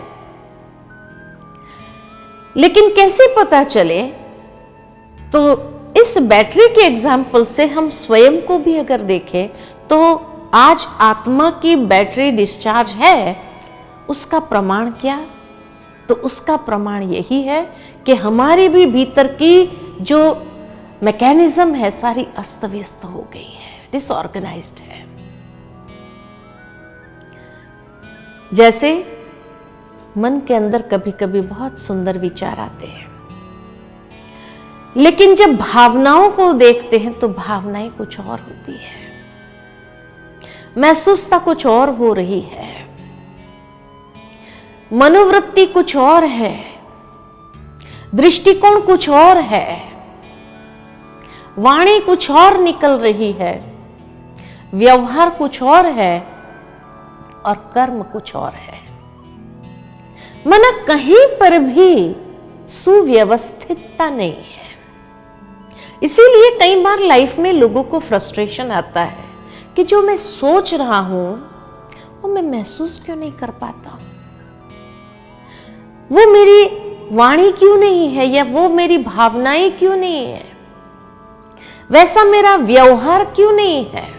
लेकिन 2.57 2.95
कैसे 2.95 3.35
पता 3.37 3.65
चले? 3.65 4.03
तो 5.33 5.74
इस 6.05 6.17
बैटरी 6.21 6.67
के 6.69 6.81
एग्ज़ाम्पल 6.87 7.45
से 7.45 7.67
हम 7.67 7.89
स्वयं 7.91 8.41
को 8.41 8.59
भी 8.59 8.77
अगर 8.77 9.01
देखें 9.03 9.49
तो 9.89 9.99
आज 10.55 10.87
आत्मा 11.01 11.49
की 11.63 11.75
बैटरी 11.77 12.31
डिस्चार्ज 12.31 12.89
है, 12.93 13.37
उसका 14.09 14.39
प्रमाण 14.41 14.91
क्या? 14.91 15.19
तो 16.09 16.15
उसका 16.25 16.57
प्रमाण 16.57 17.03
यही 17.03 17.41
है 17.43 17.63
कि 18.07 18.15
हमारे 18.15 18.69
भी 18.69 18.85
भीतर 18.87 19.27
की 19.33 19.55
जो 20.03 20.19
मैकेनिज्म 21.03 21.75
है, 21.75 21.91
सारी 21.91 22.27
अस्त 22.37 22.65
व्यस्त 22.65 23.05
हो 23.05 23.27
गई 23.33 23.51
है 23.55 23.73
डिसऑर्गेनाइज 23.93 24.73
है। 24.81 25.03
जैसे 28.53 28.93
मन 30.19 30.41
के 30.49 30.55
अंदर 30.55 30.83
कभी 30.83 31.13
कभी 31.21 31.41
बहुत 31.43 31.79
सुंदर 31.79 32.19
विचार 32.19 32.61
आते 32.61 32.87
हैं। 32.87 33.04
लेकिन 34.97 35.35
जब 35.35 35.57
भावनाओं 35.57 36.31
को 36.31 36.53
देखते 36.53 36.99
हैं 36.99 37.19
तो 37.19 37.29
भावनाएँ 37.29 37.91
कुछ 37.91 38.21
और 38.21 38.41
होती 38.41 38.73
है। 38.73 38.95
महसूसता 40.79 41.39
कुछ 41.39 41.67
और 41.67 41.91
हो 41.91 42.13
रही 42.13 42.41
है। 42.41 42.87
मनोवृत्ति 44.93 45.67
कुछ 45.67 45.97
और 45.97 46.25
है। 46.25 46.65
दृष्टिकोण 48.15 48.81
कुछ 48.81 49.09
और 49.09 49.39
है। 49.39 49.93
वाणी 51.59 52.01
कुछ 52.01 52.31
और 52.31 52.59
निकल 52.59 52.91
रही 52.91 53.33
है। 53.33 53.75
व्यवहार 54.75 55.31
कुछ 55.31 55.63
और 55.63 55.87
है 55.87 56.21
और 57.47 57.71
कर्म 57.75 58.03
कुछ 58.03 58.37
और 58.37 58.53
है। 58.53 58.81
मना 60.47 60.85
कहीं 60.87 61.27
पर 61.41 61.59
भी 61.59 62.17
सुव्यवस्थितता 62.69 64.11
नहीं 64.11 64.35
है। 64.35 64.54
इसीलिए 66.03 66.59
कई 66.59 66.83
बार 66.83 66.99
लाइफ 66.99 67.39
में 67.39 67.53
लोगों 67.53 67.83
को 67.83 67.99
फ्रस्ट्रेशन 67.99 68.71
आता 68.71 69.03
है 69.03 69.25
कि 69.77 69.85
जो 69.85 70.03
मैं 70.03 70.17
सोच 70.17 70.75
रहा 70.75 70.99
हूँ, 70.99 71.51
वो 72.23 72.29
मैं 72.29 72.43
महसूस 72.43 73.03
क्यों 73.05 73.17
नहीं 73.17 73.33
कर 73.33 73.51
पाता? 73.51 73.99
वो 76.13 76.31
मेरी 76.31 76.65
वाणी 77.17 77.53
क्यों 77.53 77.77
नहीं 77.77 78.09
है 78.09 78.27
या 78.27 78.45
वो 78.45 78.69
मेरी 78.69 78.99
भावनाएँ 78.99 79.71
क्यों 79.71 79.97
नहीं 79.97 80.27
है? 80.27 80.45
वैसा 81.91 82.25
मेरा 82.25 82.57
व्यवहार 82.57 83.25
क्यों 83.25 83.53
नहीं 83.53 83.87
है? 83.87 84.15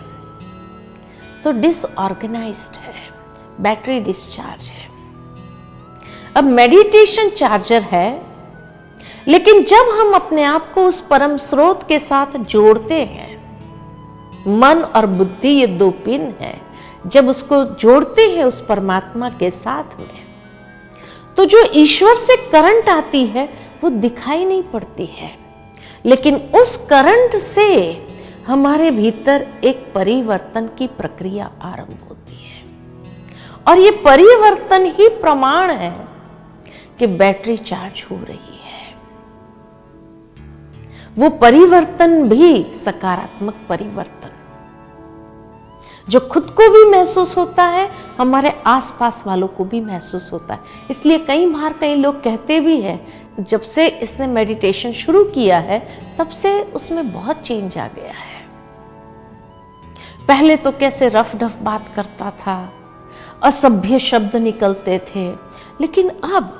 तो 1.43 1.51
डिसऑर्गेनाइज्ड 1.51 2.77
है 2.77 2.93
बैटरी 3.61 3.99
डिस्चार्ज 3.99 4.61
है। 4.61 4.89
अब 6.35 6.43
मेडिटेशन 6.43 7.29
चार्जर 7.29 7.81
है 7.81 8.34
लेकिन 9.27 9.63
जब 9.63 9.89
हम 9.91 10.13
अपने 10.13 10.43
आप 10.43 10.71
को 10.73 10.85
उस 10.85 10.99
परम 11.01 11.37
स्रोत 11.37 11.87
के 11.87 11.99
साथ 11.99 12.37
जोड़ते 12.37 12.95
हैं, 12.95 13.33
मन 14.47 14.83
और 14.95 15.05
बुद्धि 15.05 15.49
ये 15.49 15.67
दो 15.67 15.89
पिन 16.05 16.33
है, 16.39 16.61
जब 17.07 17.29
उसको 17.29 17.63
जोड़ते 17.75 18.29
हैं 18.29 18.43
उस 18.43 18.59
परमात्मा 18.65 19.29
के 19.29 19.49
साथ 19.51 19.99
में 19.99 20.25
तो 21.37 21.45
जो 21.45 21.63
ईश्वर 21.73 22.15
से 22.15 22.35
करंट 22.51 22.89
आती 22.89 23.25
है, 23.25 23.49
वो 23.83 23.89
दिखाई 23.89 24.45
नहीं 24.45 24.63
पड़ती 24.63 25.05
है। 25.05 25.31
लेकिन 26.05 26.35
उस 26.35 26.77
करंट 26.87 27.35
से 27.35 27.67
हमारे 28.47 28.91
भीतर 28.91 29.47
एक 29.63 29.91
परिवर्तन 29.95 30.69
की 30.77 30.87
प्रक्रिया 30.87 31.51
आरंभ 31.61 31.97
होती 32.09 32.35
है। 32.35 32.63
और 33.67 33.77
ये 33.77 33.91
परिवर्तन 34.05 34.85
ही 34.85 35.07
प्रमाण 35.09 35.71
है 35.71 36.07
कि 36.99 37.07
बैटरी 37.07 37.57
चार्ज 37.57 38.05
हो 38.11 38.15
रही 38.15 38.37
है। 38.37 38.54
वो 41.17 41.29
परिवर्तन 41.29 42.29
भी 42.29 42.63
सकारात्मक 42.73 43.53
परिवर्तन। 43.69 44.31
जो 46.09 46.19
खुद 46.19 46.49
को 46.49 46.69
भी 46.69 46.83
महसूस 46.91 47.37
होता 47.37 47.63
है, 47.63 47.89
हमारे 48.19 48.49
आसपास 48.65 49.23
वालों 49.27 49.47
को 49.47 49.63
भी 49.63 49.81
महसूस 49.81 50.29
होता 50.33 50.53
है। 50.53 50.59
इसलिए 50.91 51.19
कई 51.19 51.45
बार 51.45 51.73
कई 51.73 51.95
लोग 51.95 52.21
कहते 52.23 52.59
भी 52.59 52.79
हैं, 52.81 52.99
जब 53.39 53.61
से 53.61 53.87
इसने 53.87 54.27
मेडिटेशन 54.27 54.91
शुरू 54.91 55.23
किया 55.23 55.59
है, 55.59 55.79
तब 56.17 56.27
से 56.27 56.61
उसमें 56.61 57.11
बहुत 57.13 57.41
चेंज 57.41 57.77
आ 57.77 57.87
गया 57.87 58.13
है। 58.13 58.43
पहले 60.27 60.55
तो 60.55 60.71
कैसे 60.71 61.09
रफ 61.09 61.35
डफ 61.35 61.57
बात 61.61 61.87
करता 61.95 62.31
था, 62.31 62.73
असभ्य 63.43 63.99
शब्द 63.99 64.35
निकलते 64.35 64.99
थे, 65.07 65.29
लेकिन 65.81 66.09
अब 66.09 66.53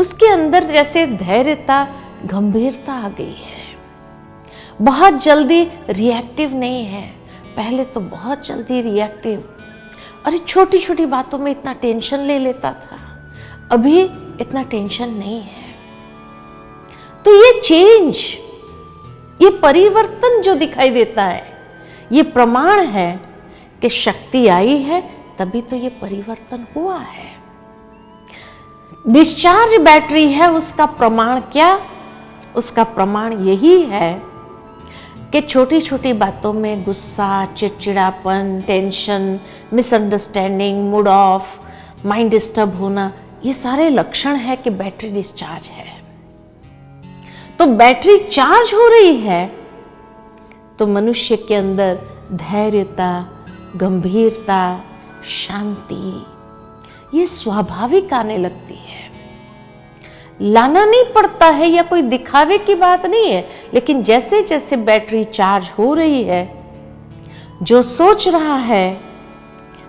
उसके 0.00 0.26
अंदर 0.26 0.64
जैसे 0.64 1.06
धैर्यता, 1.06 1.86
गंभीरता 2.24 2.92
आ 2.92 3.08
गई 3.08 3.32
है। 3.32 3.55
बहुत 4.82 5.22
जल्दी 5.22 5.62
रिएक्टिव 5.90 6.54
नहीं 6.54 6.84
है। 6.84 7.06
पहले 7.56 7.84
तो 7.84 8.00
बहुत 8.00 8.46
जल्दी 8.46 8.80
रिएक्टिव 8.80 9.44
अरे 10.26 10.38
छोटी 10.38 10.78
छोटी 10.78 11.06
बातों 11.06 11.38
में 11.38 11.50
इतना 11.50 11.72
टेंशन 11.72 12.20
ले 12.20 12.38
लेता 12.38 12.72
था। 12.72 12.98
अभी 13.72 14.00
इतना 14.40 14.62
टेंशन 14.62 15.08
नहीं 15.08 15.40
है। 15.40 15.64
तो 17.24 17.34
ये 17.34 17.60
चेंज 17.60 18.16
ये 19.42 19.50
परिवर्तन 19.58 20.40
जो 20.42 20.54
दिखाई 20.54 20.90
देता 20.90 21.24
है, 21.24 21.42
ये 22.12 22.22
प्रमाण 22.22 22.80
है 22.80 23.20
कि 23.82 23.88
शक्ति 23.88 24.46
आई 24.46 24.76
है, 24.78 25.00
तभी 25.38 25.60
तो 25.60 25.76
ये 25.76 25.88
परिवर्तन 26.02 26.66
हुआ 26.76 26.98
है। 26.98 27.34
डिस्चार्ज 29.08 29.80
बैटरी 29.80 30.32
है, 30.32 30.50
उसका 30.52 30.86
प्रमाण 30.86 31.40
क्या? 31.40 31.80
उसका 32.56 32.84
प्रमाण 32.84 33.32
यही 33.48 33.82
है 33.82 34.25
कि 35.32 35.40
छोटी 35.40 35.80
छोटी 35.80 36.12
बातों 36.12 36.52
में 36.52 36.82
गुस्सा, 36.84 37.44
चिड़चिड़ापन 37.54 38.60
tension 38.66 39.38
misunderstanding 39.72 40.82
mood 40.90 41.08
off 41.08 42.06
mind 42.06 42.30
disturb 42.30 42.76
होना, 42.76 43.12
ये 43.44 43.52
सारे 43.54 43.88
लक्षण 43.90 44.36
है 44.36 44.56
कि 44.56 44.70
बैटरी 44.72 45.10
डिस्चार्ज 45.10 45.66
है। 45.66 45.94
तो 47.58 47.66
बैटरी 47.66 48.18
चार्ज 48.18 48.74
हो 48.74 48.88
रही 48.88 49.16
है 49.16 49.46
तो 50.78 50.86
मनुष्य 50.86 51.36
के 51.38 51.54
अंदर 51.54 51.98
धैर्यता, 52.32 53.10
गंभीरता, 53.76 54.60
शांति, 55.28 57.18
ये 57.18 57.26
स्वाभाविक 57.26 58.12
आने 58.14 58.36
लगती 58.38 58.74
है। 58.74 59.05
लाना 60.40 60.84
नहीं 60.84 61.04
पड़ता 61.14 61.46
है 61.48 61.68
या 61.68 61.82
कोई 61.82 62.02
दिखावे 62.02 62.58
की 62.58 62.74
बात 62.74 63.06
नहीं 63.06 63.30
है, 63.30 63.44
लेकिन 63.74 64.02
जैसे 64.02 64.42
जैसे 64.42 64.76
बैटरी 64.78 65.22
चार्ज 65.24 65.70
हो 65.78 65.92
रही 65.94 66.22
है, 66.22 66.48
जो 67.62 67.82
सोच 67.82 68.28
रहा 68.28 68.56
है, 68.56 68.96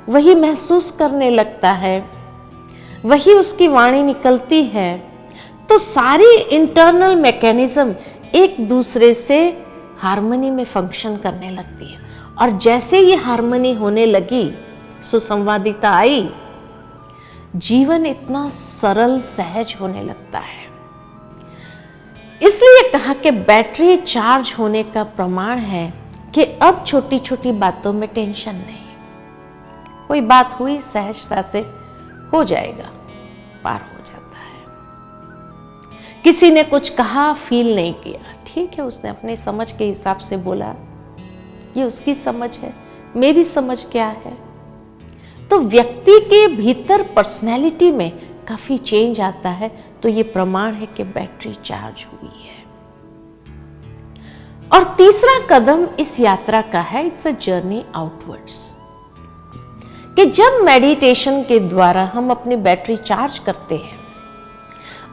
वही 0.10 0.36
महसूस 0.36 0.92
करने 0.92 1.30
लगता 1.30 1.72
है, 1.74 2.04
वही 3.06 3.34
उसकी 3.34 3.68
वाणी 3.68 4.04
निकलती 4.04 4.64
है 4.66 5.06
तो 5.70 5.78
सारी 5.78 6.36
इंटरनल 6.38 7.16
मैकेनिज्म 7.16 7.96
एक 8.36 8.56
दूसरे 8.70 9.14
से 9.14 9.40
हारमोनी 10.00 10.50
में 10.52 10.64
फ़ंक्शन 10.66 11.16
करने 11.18 11.50
लगती 11.52 11.86
है। 11.86 11.98
और 12.40 12.58
जैसे 12.60 13.00
ये 13.00 13.16
हारमोनी 13.18 13.74
होने 13.74 14.06
लगी, 14.06 14.50
सुसंवादिता 15.04 15.92
आई 15.92 16.22
जीवन 17.56 18.06
इतना 18.06 18.50
सरल, 18.50 19.22
सहज 19.22 19.76
होने 19.82 20.04
लगता 20.04 20.40
है। 20.40 20.66
इसलिए 22.42 22.92
कहा 22.92 23.14
कि 23.14 23.32
बैटरी 23.32 23.98
चार्ज 23.98 24.56
होने 24.60 24.84
का 24.84 25.04
प्रमाण 25.04 25.58
है 25.58 25.94
कि 26.36 26.44
अब 26.44 26.84
छोटी 26.88 27.20
छोटी 27.20 27.52
बातों 27.52 27.94
में 27.94 28.10
टेंशन 28.10 28.56
नहीं। 28.56 28.86
कोई 30.08 30.22
बात 30.22 30.60
हुई, 30.60 30.82
सहजता 30.82 31.42
से 31.42 31.60
हो 32.34 32.44
जाएगा, 32.44 32.90
पार 33.64 33.82
हो 33.82 34.04
जाता 34.06 34.40
है। 34.40 34.64
किसी 36.24 36.52
ने 36.52 36.64
कुछ 36.64 36.90
कहा 36.90 37.34
फील 37.34 37.76
नहीं 37.76 37.94
किया। 37.94 38.34
ठीक 38.48 38.74
है, 38.74 38.86
उसने 38.86 39.10
अपने 39.10 39.36
समझ 39.36 39.72
के 39.72 39.86
हिसाब 39.86 40.18
से 40.18 40.38
बोला, 40.38 40.76
ये 41.78 41.84
उसकी 41.84 42.16
समझ 42.16 42.58
है, 42.58 42.74
मेरी 43.16 43.44
समझ 43.44 43.86
क्या 43.86 44.08
है? 44.08 44.47
तो 45.58 45.62
व्यक्ति 45.62 46.20
के 46.22 46.48
भीतर 46.48 47.02
पर्सनैलिटी 47.16 47.90
में 47.92 48.12
काफ़ी 48.48 48.78
चेंज 48.78 49.20
आता 49.22 49.50
है 49.50 49.70
तो 50.04 50.10
ये 50.10 50.24
प्रमाण 50.24 50.74
है 50.74 50.86
कि 50.88 51.04
बैटरी 51.06 51.54
चार्ज 51.66 52.06
हुई 52.06 52.42
है। 52.42 52.58
और 54.72 54.84
तीसरा 54.98 55.38
कदम 55.50 55.86
इस 56.00 56.20
यात्रा 56.20 56.62
का 56.74 56.82
है 56.82 57.06
इट्स 57.08 57.28
अ 57.28 57.32
जर्नी 57.42 57.84
आउटवर्ड्स 57.96 58.60
कि 60.18 60.26
जब 60.32 60.60
मेडिटेशन 60.66 61.42
के 61.44 61.60
द्वारा 61.60 62.04
हम 62.14 62.30
अपनी 62.32 62.56
बैटरी 62.60 62.98
चार्ज 62.98 63.40
करते 63.40 63.76
हैं, 63.76 63.98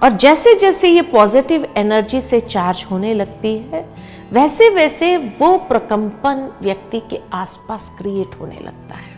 और 0.02 0.16
जैसे 0.16 0.54
जैसे 0.56 0.88
ये 0.88 1.02
पॉजिटिव 1.14 1.66
एनर्जी 1.76 2.20
से 2.20 2.40
चार्ज 2.42 2.84
होने 2.90 3.14
लगती 3.14 3.56
है 3.64 3.84
वैसे 4.32 4.68
वैसे 4.70 5.16
वो 5.40 5.56
प्रकंपन 5.68 6.48
व्यक्ति 6.62 7.00
के 7.10 7.20
आसपास 7.32 7.94
क्रिएट 7.98 8.40
होने 8.40 8.60
लगता 8.60 8.94
है। 8.94 9.12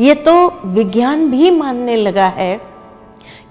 ये 0.00 0.14
तो 0.14 0.32
विज्ञान 0.64 1.30
भी 1.30 1.50
मानने 1.50 1.96
लगा 1.96 2.26
है 2.26 2.56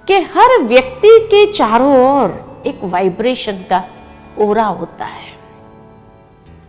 कि 0.07 0.19
हर 0.33 0.61
व्यक्ति 0.61 1.19
के 1.19 1.45
चारों 1.53 1.95
ओर 1.97 2.63
एक 2.67 2.79
वाइब्रेशन 2.83 3.57
का 3.69 3.83
ओरा 4.39 4.65
होता 4.65 5.05
है। 5.05 5.33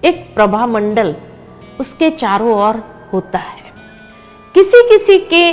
एक 0.04 0.34
प्रभा 0.34 0.66
मंडल 0.66 1.16
उसके 1.80 2.10
चारों 2.10 2.54
ओर 2.54 2.82
होता 3.12 3.38
है। 3.38 3.72
किसी 4.54 4.82
किसी 4.88 5.18
के 5.18 5.52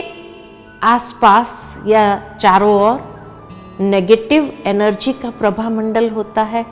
आसपास 0.83 1.77
या 1.88 2.38
चारों 2.41 2.73
ओर 2.81 3.77
नेगेटिव 3.79 4.51
एनर्जी 4.65 5.13
का 5.13 5.29
प्रभा 5.29 5.69
मंडल 5.69 6.09
होता 6.09 6.41
है। 6.41 6.65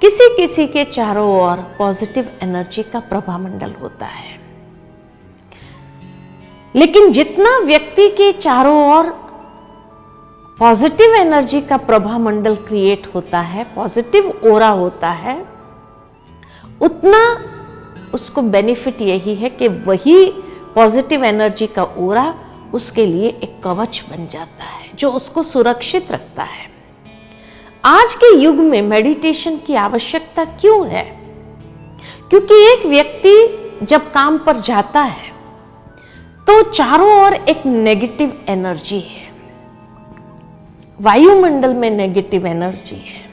किसी 0.00 0.36
किसी 0.36 0.66
के 0.66 0.84
चारों 0.84 1.28
ओर 1.40 1.56
पॉजिटिव 1.78 2.30
एनर्जी 2.42 2.82
का 2.82 3.00
प्रभा 3.00 3.38
मंडल 3.38 3.72
होता 3.72 4.06
है। 4.06 4.35
लेकिन 6.76 7.12
जितना 7.12 7.58
व्यक्ति 7.58 8.08
के 8.08 8.32
चारों 8.32 8.76
ओर 8.92 9.10
पॉजिटिव 10.58 11.14
एनर्जी 11.14 11.60
का 11.60 11.76
प्रभा 11.76 12.18
मंडल 12.18 12.56
क्रिएट 12.56 13.06
होता 13.14 13.40
है 13.40 13.64
पॉजिटिव 13.76 14.28
ओरा 14.44 14.68
होता 14.68 15.10
है, 15.10 15.36
उतना 16.80 17.20
उसको 18.14 18.42
बेनिफिट 18.42 19.00
यही 19.00 19.34
है 19.34 19.50
कि 19.50 19.68
वही 19.68 20.26
पॉजिटिव 20.74 21.24
एनर्जी 21.24 21.66
का 21.66 21.84
ओरा 21.98 22.34
उसके 22.74 23.06
लिए 23.06 23.28
एक 23.42 23.60
कवच 23.64 24.02
बन 24.10 24.26
जाता 24.26 24.64
है, 24.64 24.90
जो 24.94 25.12
उसको 25.12 25.42
सुरक्षित 25.42 26.12
रखता 26.12 26.42
है। 26.42 26.68
आज 27.84 28.14
के 28.14 28.34
युग 28.36 28.54
में 28.54 28.80
मेडिटेशन 28.82 29.56
की 29.56 29.74
आवश्यकता 29.74 30.44
क्यों 30.44 30.86
है? 30.86 31.04
क्योंकि 32.30 32.54
एक 32.72 32.86
व्यक्ति 32.86 33.86
जब 33.86 34.10
काम 34.12 34.38
पर 34.38 34.60
जाता 34.60 35.02
है 35.02 35.25
तो 36.46 36.62
चारों 36.62 37.08
ओर 37.22 37.34
एक 37.34 37.64
नेगेटिव 37.66 38.44
एनर्जी 38.48 38.98
है। 38.98 39.30
वायुमंडल 41.00 41.74
में 41.74 41.90
नेगेटिव 41.90 42.46
एनर्जी 42.46 42.96
है। 42.96 43.24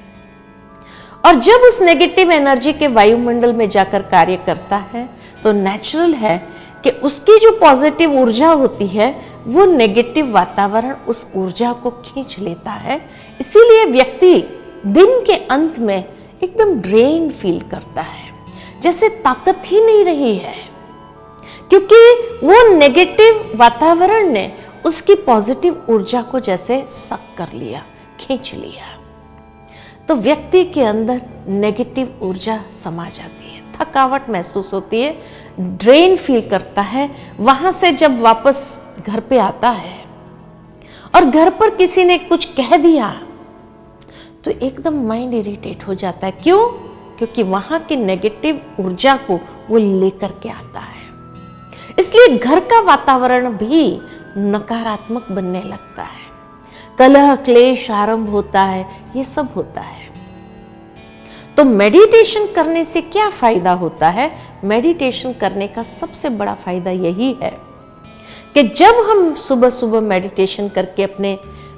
और 1.26 1.36
जब 1.36 1.68
उस 1.68 1.82
नेगेटिव 1.82 2.32
एनर्जी 2.32 2.74
के 2.74 2.88
वायुमंडल 2.88 3.54
में 3.54 3.70
जाकर 3.70 4.02
कार्य 4.02 4.38
करता 4.46 4.78
है 4.94 5.10
तो 5.44 5.52
नेचुरल 5.52 6.14
है 6.14 6.38
कि 6.84 6.90
उसकी 6.90 7.40
जो 7.40 7.52
पॉजिटिव 7.52 8.14
ऊर्जा 8.14 8.50
होती 8.50 8.88
है, 8.88 9.16
वो 9.48 9.66
नेगेटिव 9.66 10.32
वातावरण 10.32 10.96
उस 11.08 11.32
ऊर्जा 11.36 11.74
को 11.74 11.92
खींच 11.92 12.40
लेता 12.40 12.72
है। 12.72 13.00
इसीलिए 13.40 13.86
व्यक्ति 13.86 14.36
दिन 14.86 15.20
के 15.26 15.36
अंत 15.48 15.80
में 15.80 16.04
एकदम 16.44 16.74
ड्रेन 16.74 17.30
फील 17.30 17.60
करता 17.62 18.02
है। 18.02 18.32
जैसे 18.82 19.10
ताकत 19.10 19.62
ही 19.66 19.86
नहीं 19.86 20.06
रही 20.06 20.36
है। 20.36 20.73
क्योंकि 21.74 22.46
वो 22.46 22.56
नेगेटिव 22.78 23.52
वातावरण 23.56 24.28
ने 24.30 24.52
उसकी 24.86 25.14
पॉजिटिव 25.16 25.86
ऊर्जा 25.90 26.22
को 26.22 26.40
जैसे 26.40 26.80
सक 26.88 27.20
कर 27.38 27.54
लिया, 27.54 27.82
खींच 28.20 28.54
लिया। 28.54 28.90
तो 30.08 30.16
व्यक्ति 30.18 30.64
के 30.66 30.84
अंदर 30.84 31.22
नेगेटिव 31.48 32.20
ऊर्जा 32.24 32.60
समा 32.84 33.04
जाती 33.06 33.50
है। 33.50 33.62
थकावट 33.74 34.30
महसूस 34.30 34.72
होती 34.74 35.02
है 35.02 35.16
ड्रेन 35.60 36.16
फील 36.18 36.48
करता 36.50 36.82
है, 36.82 37.10
वहाँ 37.40 37.72
से 37.72 37.92
जब 37.94 38.22
वापस 38.22 38.80
घर 39.08 39.20
पे 39.20 39.38
आता 39.40 39.70
है 39.72 40.00
और 41.16 41.26
घर 41.26 41.50
पर 41.50 41.76
किसी 41.76 42.04
ने 42.04 42.18
कुछ 42.20 42.46
कह 42.54 42.78
दिया 42.78 43.12
तो 44.46 44.52
एकदम 44.52 45.06
माइंड 45.08 45.34
इरिटेट 45.34 45.88
हो 45.88 45.94
जाता 45.96 46.28
है। 46.28 46.32
क्यों? 46.34 46.68
क्योंकि 47.18 47.44
वहाँ 47.44 47.80
की 47.80 47.96
नेगेटिव 47.96 48.62
ऊर्जा 48.80 49.16
को 49.28 49.40
वो 49.70 49.78
लेकर 49.78 50.40
के 50.44 50.50
आता 50.50 50.80
है। 50.80 50.93
इसलिए 51.98 52.38
घर 52.38 52.60
का 52.60 52.80
वातावरण 52.82 53.50
भी 53.50 54.00
नकारात्मक 54.38 55.32
बनने 55.32 55.62
लगता 55.62 56.04
है। 56.04 56.22
कलह, 57.00 57.36
क्लेश 57.36 57.90
आरंभ 57.92 58.30
होता 58.30 58.62
है, 58.62 58.86
ये 59.16 59.24
सब 59.24 59.50
होता 59.56 59.82
है। 59.82 60.12
तो 61.58 61.64
मेडिटेशन 61.64 62.46
करने 62.46 62.84
से 62.86 63.02
क्या 63.02 63.30
फ़ायदा 63.30 63.72
होता 63.74 64.10
है? 64.10 64.32
मेडिटेशन 64.64 65.34
करने 65.34 65.68
का 65.68 65.82
सबसे 65.82 66.30
बड़ा 66.30 66.54
फ़ायदा 66.56 66.92
यही 66.92 67.32
है 67.42 67.52
कि 68.54 68.64
जब 68.70 69.04
हम 69.10 69.34
सुबह 69.38 69.70
सुबह 69.70 70.02
मेडिटेशन 70.02 70.70
करके 70.70 71.04
अपने 71.04 71.38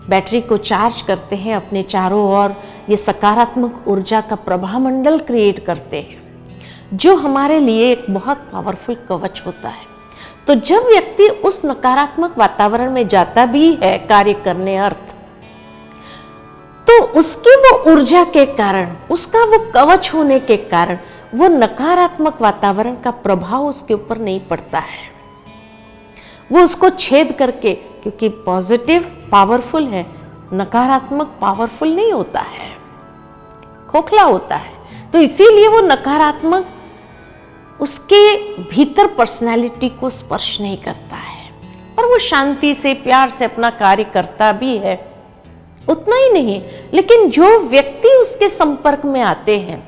बैटरी 0.10 0.42
को 0.42 0.58
चार्ज 0.58 1.02
करते 1.02 1.36
हैं, 1.36 1.56
अपने 1.56 1.84
चारों 1.84 2.22
ओर 2.34 2.56
ये 2.90 2.98
सकारात्मक 2.98 3.84
ऊर्जा 3.88 4.22
का 4.22 4.36
प्रभा 4.38 4.80
मंडल 4.80 5.18
क्रिएट 5.20 5.66
करते 5.66 5.98
हैं, 6.00 6.22
जो 6.94 7.16
हमारे 7.16 7.60
लिए 7.60 7.92
एक 7.92 8.06
बहुत 8.10 8.48
पावरफुल 8.52 8.96
कवच 9.10 9.42
होता 9.46 9.70
है। 9.70 9.95
तो 10.48 10.56
जब 10.56 10.86
व्यक्ति 10.86 11.28
उस 11.28 11.62
नकारात्मक 11.66 12.38
वातावरण 12.38 12.92
में 12.92 13.08
जाता 13.08 13.46
भी 13.46 13.74
है 13.84 13.98
कार्य 13.98 14.34
करने 14.34 14.78
अर्थ 14.78 14.98
तो 16.88 17.04
उसकी 17.20 17.56
वो 17.56 17.92
ऊर्जा 17.92 18.24
के 18.24 18.46
कारण, 18.46 18.96
उसका 19.12 19.44
वो 19.44 19.72
कवच 19.72 20.14
होने 20.14 20.40
के 20.40 20.58
कारण, 20.58 20.98
वो 21.36 21.48
नकारात्मक 21.48 22.42
वातावरण 22.42 22.96
का 22.96 23.12
प्रभाव 23.12 23.66
उसके 23.66 23.94
ऊपर 23.94 24.18
नहीं 24.18 24.40
पड़ता 24.40 24.80
है। 24.80 25.10
वो 26.52 26.62
उसको 26.62 26.90
छेद 26.90 27.36
करके, 27.40 27.74
क्योंकि 27.74 28.30
पॉजिटिव, 28.30 29.28
पावरफुल 29.32 29.88
है, 29.88 30.06
नकारात्मक, 30.54 31.28
पावरफुल 31.42 31.96
नहीं 31.96 32.12
होता 32.12 32.40
है। 32.40 32.70
खोखला 33.90 34.24
होता 34.24 34.56
है। 34.56 34.72
तो 35.14 35.20
इसीलिए 35.20 35.68
वो 35.68 35.80
नकारात्मक 35.80 36.68
उसके 37.82 38.36
भीतर 38.64 39.08
पर्सनालिटी 39.08 39.90
को 39.90 40.10
स्पर्श 40.10 40.60
नहीं 40.62 40.78
करता 40.78 41.16
है। 41.16 41.50
और 42.00 42.06
वो 42.06 42.18
शांति 42.20 42.74
से, 42.76 42.94
प्यार 42.94 43.30
से 43.30 43.46
अपना 43.46 43.70
कार्य 43.70 44.04
करता 44.04 44.52
भी 44.52 44.78
है। 44.78 44.96
उतना 45.90 46.16
ही 46.16 46.32
नहीं, 46.32 46.62
लेकिन 46.94 47.30
जो 47.30 47.60
व्यक्ति 47.60 48.10
उसके 48.12 48.50
संपर्क 48.50 49.06
में 49.06 49.22
आते 49.22 49.58
हैं, 49.60 49.84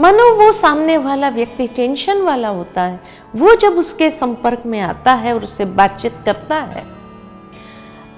मानो 0.00 0.24
वो 0.34 0.50
सामने 0.52 0.98
वाला 0.98 1.28
व्यक्ति 1.28 1.66
टेंशन 1.66 2.20
वाला 2.22 2.48
होता 2.48 2.82
है, 2.82 3.00
वो 3.36 3.54
जब 3.54 3.78
उसके 3.78 4.10
संपर्क 4.10 4.62
में 4.66 4.80
आता 4.80 5.12
है 5.14 5.34
और 5.34 5.44
उससे 5.44 5.64
बातचीत 5.64 6.14
करता 6.24 6.56
है 6.56 6.84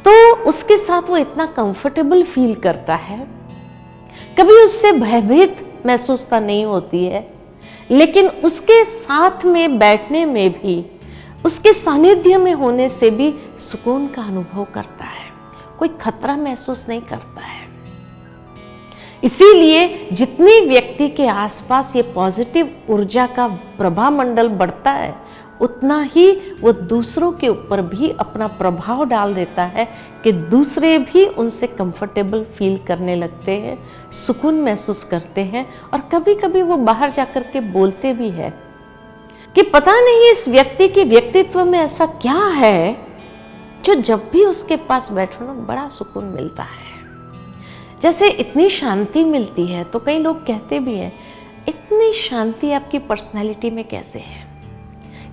तो 0.04 0.34
उसके 0.42 0.76
साथ 0.78 1.02
वो 1.02 1.16
इतना 1.16 1.46
कंफर्टेबल 1.46 2.22
फील 2.22 2.54
करता 2.54 2.94
है। 2.96 3.18
कभी 4.38 4.52
उससे 4.54 4.92
भयभीत 4.92 5.82
महसूसता 5.86 6.40
नहीं 6.40 6.64
होती 6.64 7.04
है 7.04 7.20
लेकिन 7.90 8.28
उसके 8.28 8.84
साथ 8.84 9.44
में 9.44 9.78
बैठने 9.78 10.24
में 10.24 10.50
भी, 10.50 10.84
उसके 11.44 11.72
सानिध्य 11.72 12.36
में 12.38 12.54
होने 12.54 12.88
से 12.88 13.10
भी 13.10 13.34
सुकून 13.58 14.06
का 14.08 14.22
अनुभव 14.22 14.66
करता 14.74 15.04
है। 15.04 15.28
कोई 15.78 15.88
खतरा 15.88 16.36
महसूस 16.36 16.86
नहीं 16.88 17.00
करता 17.00 17.40
है। 17.40 17.68
इसीलिए 19.24 20.08
जितनी 20.12 20.60
व्यक्ति 20.60 21.08
के 21.08 21.26
आसपास 21.26 21.96
ये 21.96 22.02
पॉजिटिव 22.02 22.76
ऊर्जा 22.90 23.26
का 23.26 23.48
प्रभा 23.48 24.10
मंडल 24.10 24.48
बढ़ता 24.48 24.90
है 24.90 25.14
उतना 25.60 26.00
ही 26.02 26.30
वो 26.60 26.72
दूसरों 26.72 27.32
के 27.32 27.48
ऊपर 27.48 27.82
भी 27.82 28.10
अपना 28.10 28.46
प्रभाव 28.46 29.04
डाल 29.04 29.34
देता 29.34 29.64
है 29.64 29.88
कि 30.24 30.32
दूसरे 30.32 30.98
भी 30.98 31.26
उनसे 31.26 31.66
कंफर्टेबल 31.66 32.44
फील 32.44 32.78
करने 32.78 33.16
लगते 33.16 33.52
हैं, 33.52 33.78
सुकून 34.10 34.60
महसूस 34.60 35.04
करते 35.04 35.40
हैं 35.40 35.66
और 35.92 36.00
कभी 36.12 36.34
कभी 36.34 36.62
वो 36.62 36.76
बाहर 36.76 37.10
जाकर 37.10 37.42
के 37.42 37.60
बोलते 37.60 38.14
भी 38.14 38.30
है 38.30 38.50
कि 39.54 39.62
पता 39.62 40.00
नहीं 40.00 40.30
इस 40.32 40.48
व्यक्ति 40.48 40.88
के 40.88 41.04
व्यक्तित्व 41.04 41.64
में 41.64 41.78
ऐसा 41.78 42.06
क्या 42.06 42.38
है 42.54 42.96
जो 43.84 43.94
जब 43.94 44.28
भी 44.32 44.44
उसके 44.44 44.76
पास 44.76 45.10
बैठो 45.12 45.44
ना 45.44 45.52
बड़ा 45.52 45.88
सुकून 45.88 46.24
मिलता 46.24 46.62
है। 46.62 46.86
जैसे 48.02 48.28
इतनी 48.30 48.68
शांति 48.70 49.24
मिलती 49.24 49.66
है 49.66 49.84
तो 49.84 49.98
कई 49.98 50.18
लोग 50.18 50.44
कहते 50.46 50.80
भी 50.80 50.94
हैं, 50.94 51.12
इतनी 51.68 52.12
शांति 52.12 52.72
आपकी 52.72 52.98
पर्सनैलिटी 52.98 53.70
में 53.70 53.88
कैसे 53.88 54.18
है? 54.18 54.47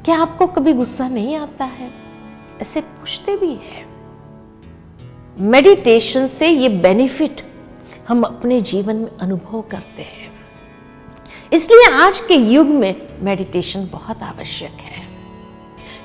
क्या 0.05 0.17
आपको 0.17 0.47
कभी 0.47 0.73
गुस्सा 0.73 1.07
नहीं 1.07 1.35
आता 1.35 1.65
है? 1.65 1.89
ऐसे 2.61 2.81
पूछते 2.81 3.37
भी 3.37 3.51
है। 3.51 3.85
मेडिटेशन 5.39 6.27
से 6.27 6.49
ये 6.49 6.69
बेनिफिट 6.69 7.41
हम 8.07 8.23
अपने 8.23 8.61
जीवन 8.61 8.95
में 8.95 9.17
अनुभव 9.17 9.61
करते 9.61 10.01
हैं। 10.01 10.31
इसलिए 11.53 11.93
आज 11.93 12.19
के 12.19 12.33
युग 12.33 12.67
में 12.67 13.07
मेडिटेशन 13.19 13.89
बहुत 13.91 14.23
आवश्यक 14.23 14.71
है। 14.71 15.07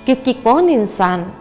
क्योंकि 0.04 0.32
कौन 0.32 0.68
इंसान 0.68 1.32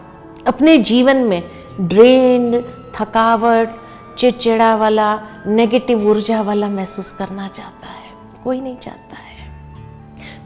अपने 0.48 0.78
जीवन 0.78 1.18
में 1.18 1.44
ड्रेन 1.82 2.62
थकावट, 2.96 3.70
चिड़चिड़ा 4.18 4.76
वाला 4.76 5.24
नेगेटिव 5.48 6.08
ऊर्जा 6.08 6.42
वाला 6.42 6.68
महसूस 6.70 7.12
करना 7.12 7.48
चाहता 7.48 7.88
है? 7.88 8.12
कोई 8.44 8.62
नहीं 8.62 8.78
चाहता 8.78 9.16
है। 9.16 9.29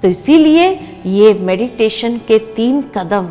तो 0.03 0.09
इसीलिए 0.09 0.79
ये 1.05 1.33
मेडिटेशन 1.33 2.17
के 2.17 2.39
तीन 2.39 2.81
कदम, 2.81 3.25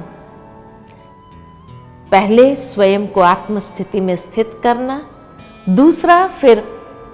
पहले 2.11 2.57
स्वयं 2.57 3.07
को 3.07 3.21
आत्म 3.21 3.59
स्थिति 3.59 4.01
में 4.01 4.17
स्थित 4.17 4.61
करना, 4.63 5.11
दूसरा 5.69 6.27
फिर 6.27 6.61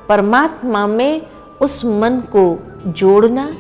परमात्मा 0.09 0.87
में 0.87 1.23
उस 1.61 1.85
मन 1.85 2.21
को 2.37 2.45
जोड़ना, 2.87 3.51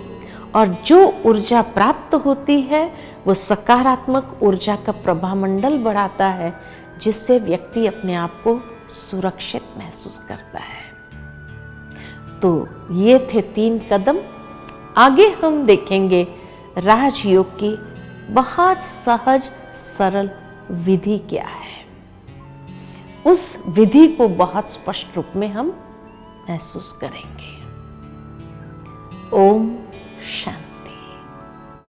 और 0.54 0.66
जो 0.66 1.14
ऊर्जा 1.26 1.62
प्राप्त 1.62 2.14
होती 2.14 2.60
है, 2.60 2.94
वो 3.26 3.34
सकारात्मक 3.34 4.38
ऊर्जा 4.42 4.76
का 4.76 4.92
प्रभा 4.92 5.34
मंडल 5.34 5.82
बढ़ाता 5.82 6.26
है, 6.26 6.60
जिससे 7.02 7.38
व्यक्ति 7.38 7.86
अपने 7.86 8.14
आप 8.14 8.30
को 8.30 8.60
सुरक्षित 8.90 9.62
महसूस 9.78 10.24
करता 10.28 10.58
है। 10.58 10.82
तो 12.40 12.68
ये 12.92 13.28
थे 13.34 13.40
तीन 13.40 13.80
कदम। 13.92 14.18
आगे 14.98 15.28
हम 15.28 15.66
देखेंगे 15.66 16.26
राजयोग 16.78 17.46
की 17.62 17.76
बहुत 18.32 18.76
सहज, 18.76 19.50
सरल 19.74 20.30
विधि 20.70 21.18
क्या 21.18 21.46
है। 21.46 21.86
उस 23.26 23.62
विधि 23.68 24.08
को 24.08 24.28
बहुत 24.28 24.70
स्पष्ट 24.70 25.16
रूप 25.16 25.26
में 25.36 25.48
हम 25.48 25.68
महसूस 26.50 26.92
करेंगे। 26.92 27.56
ओम 29.36 29.76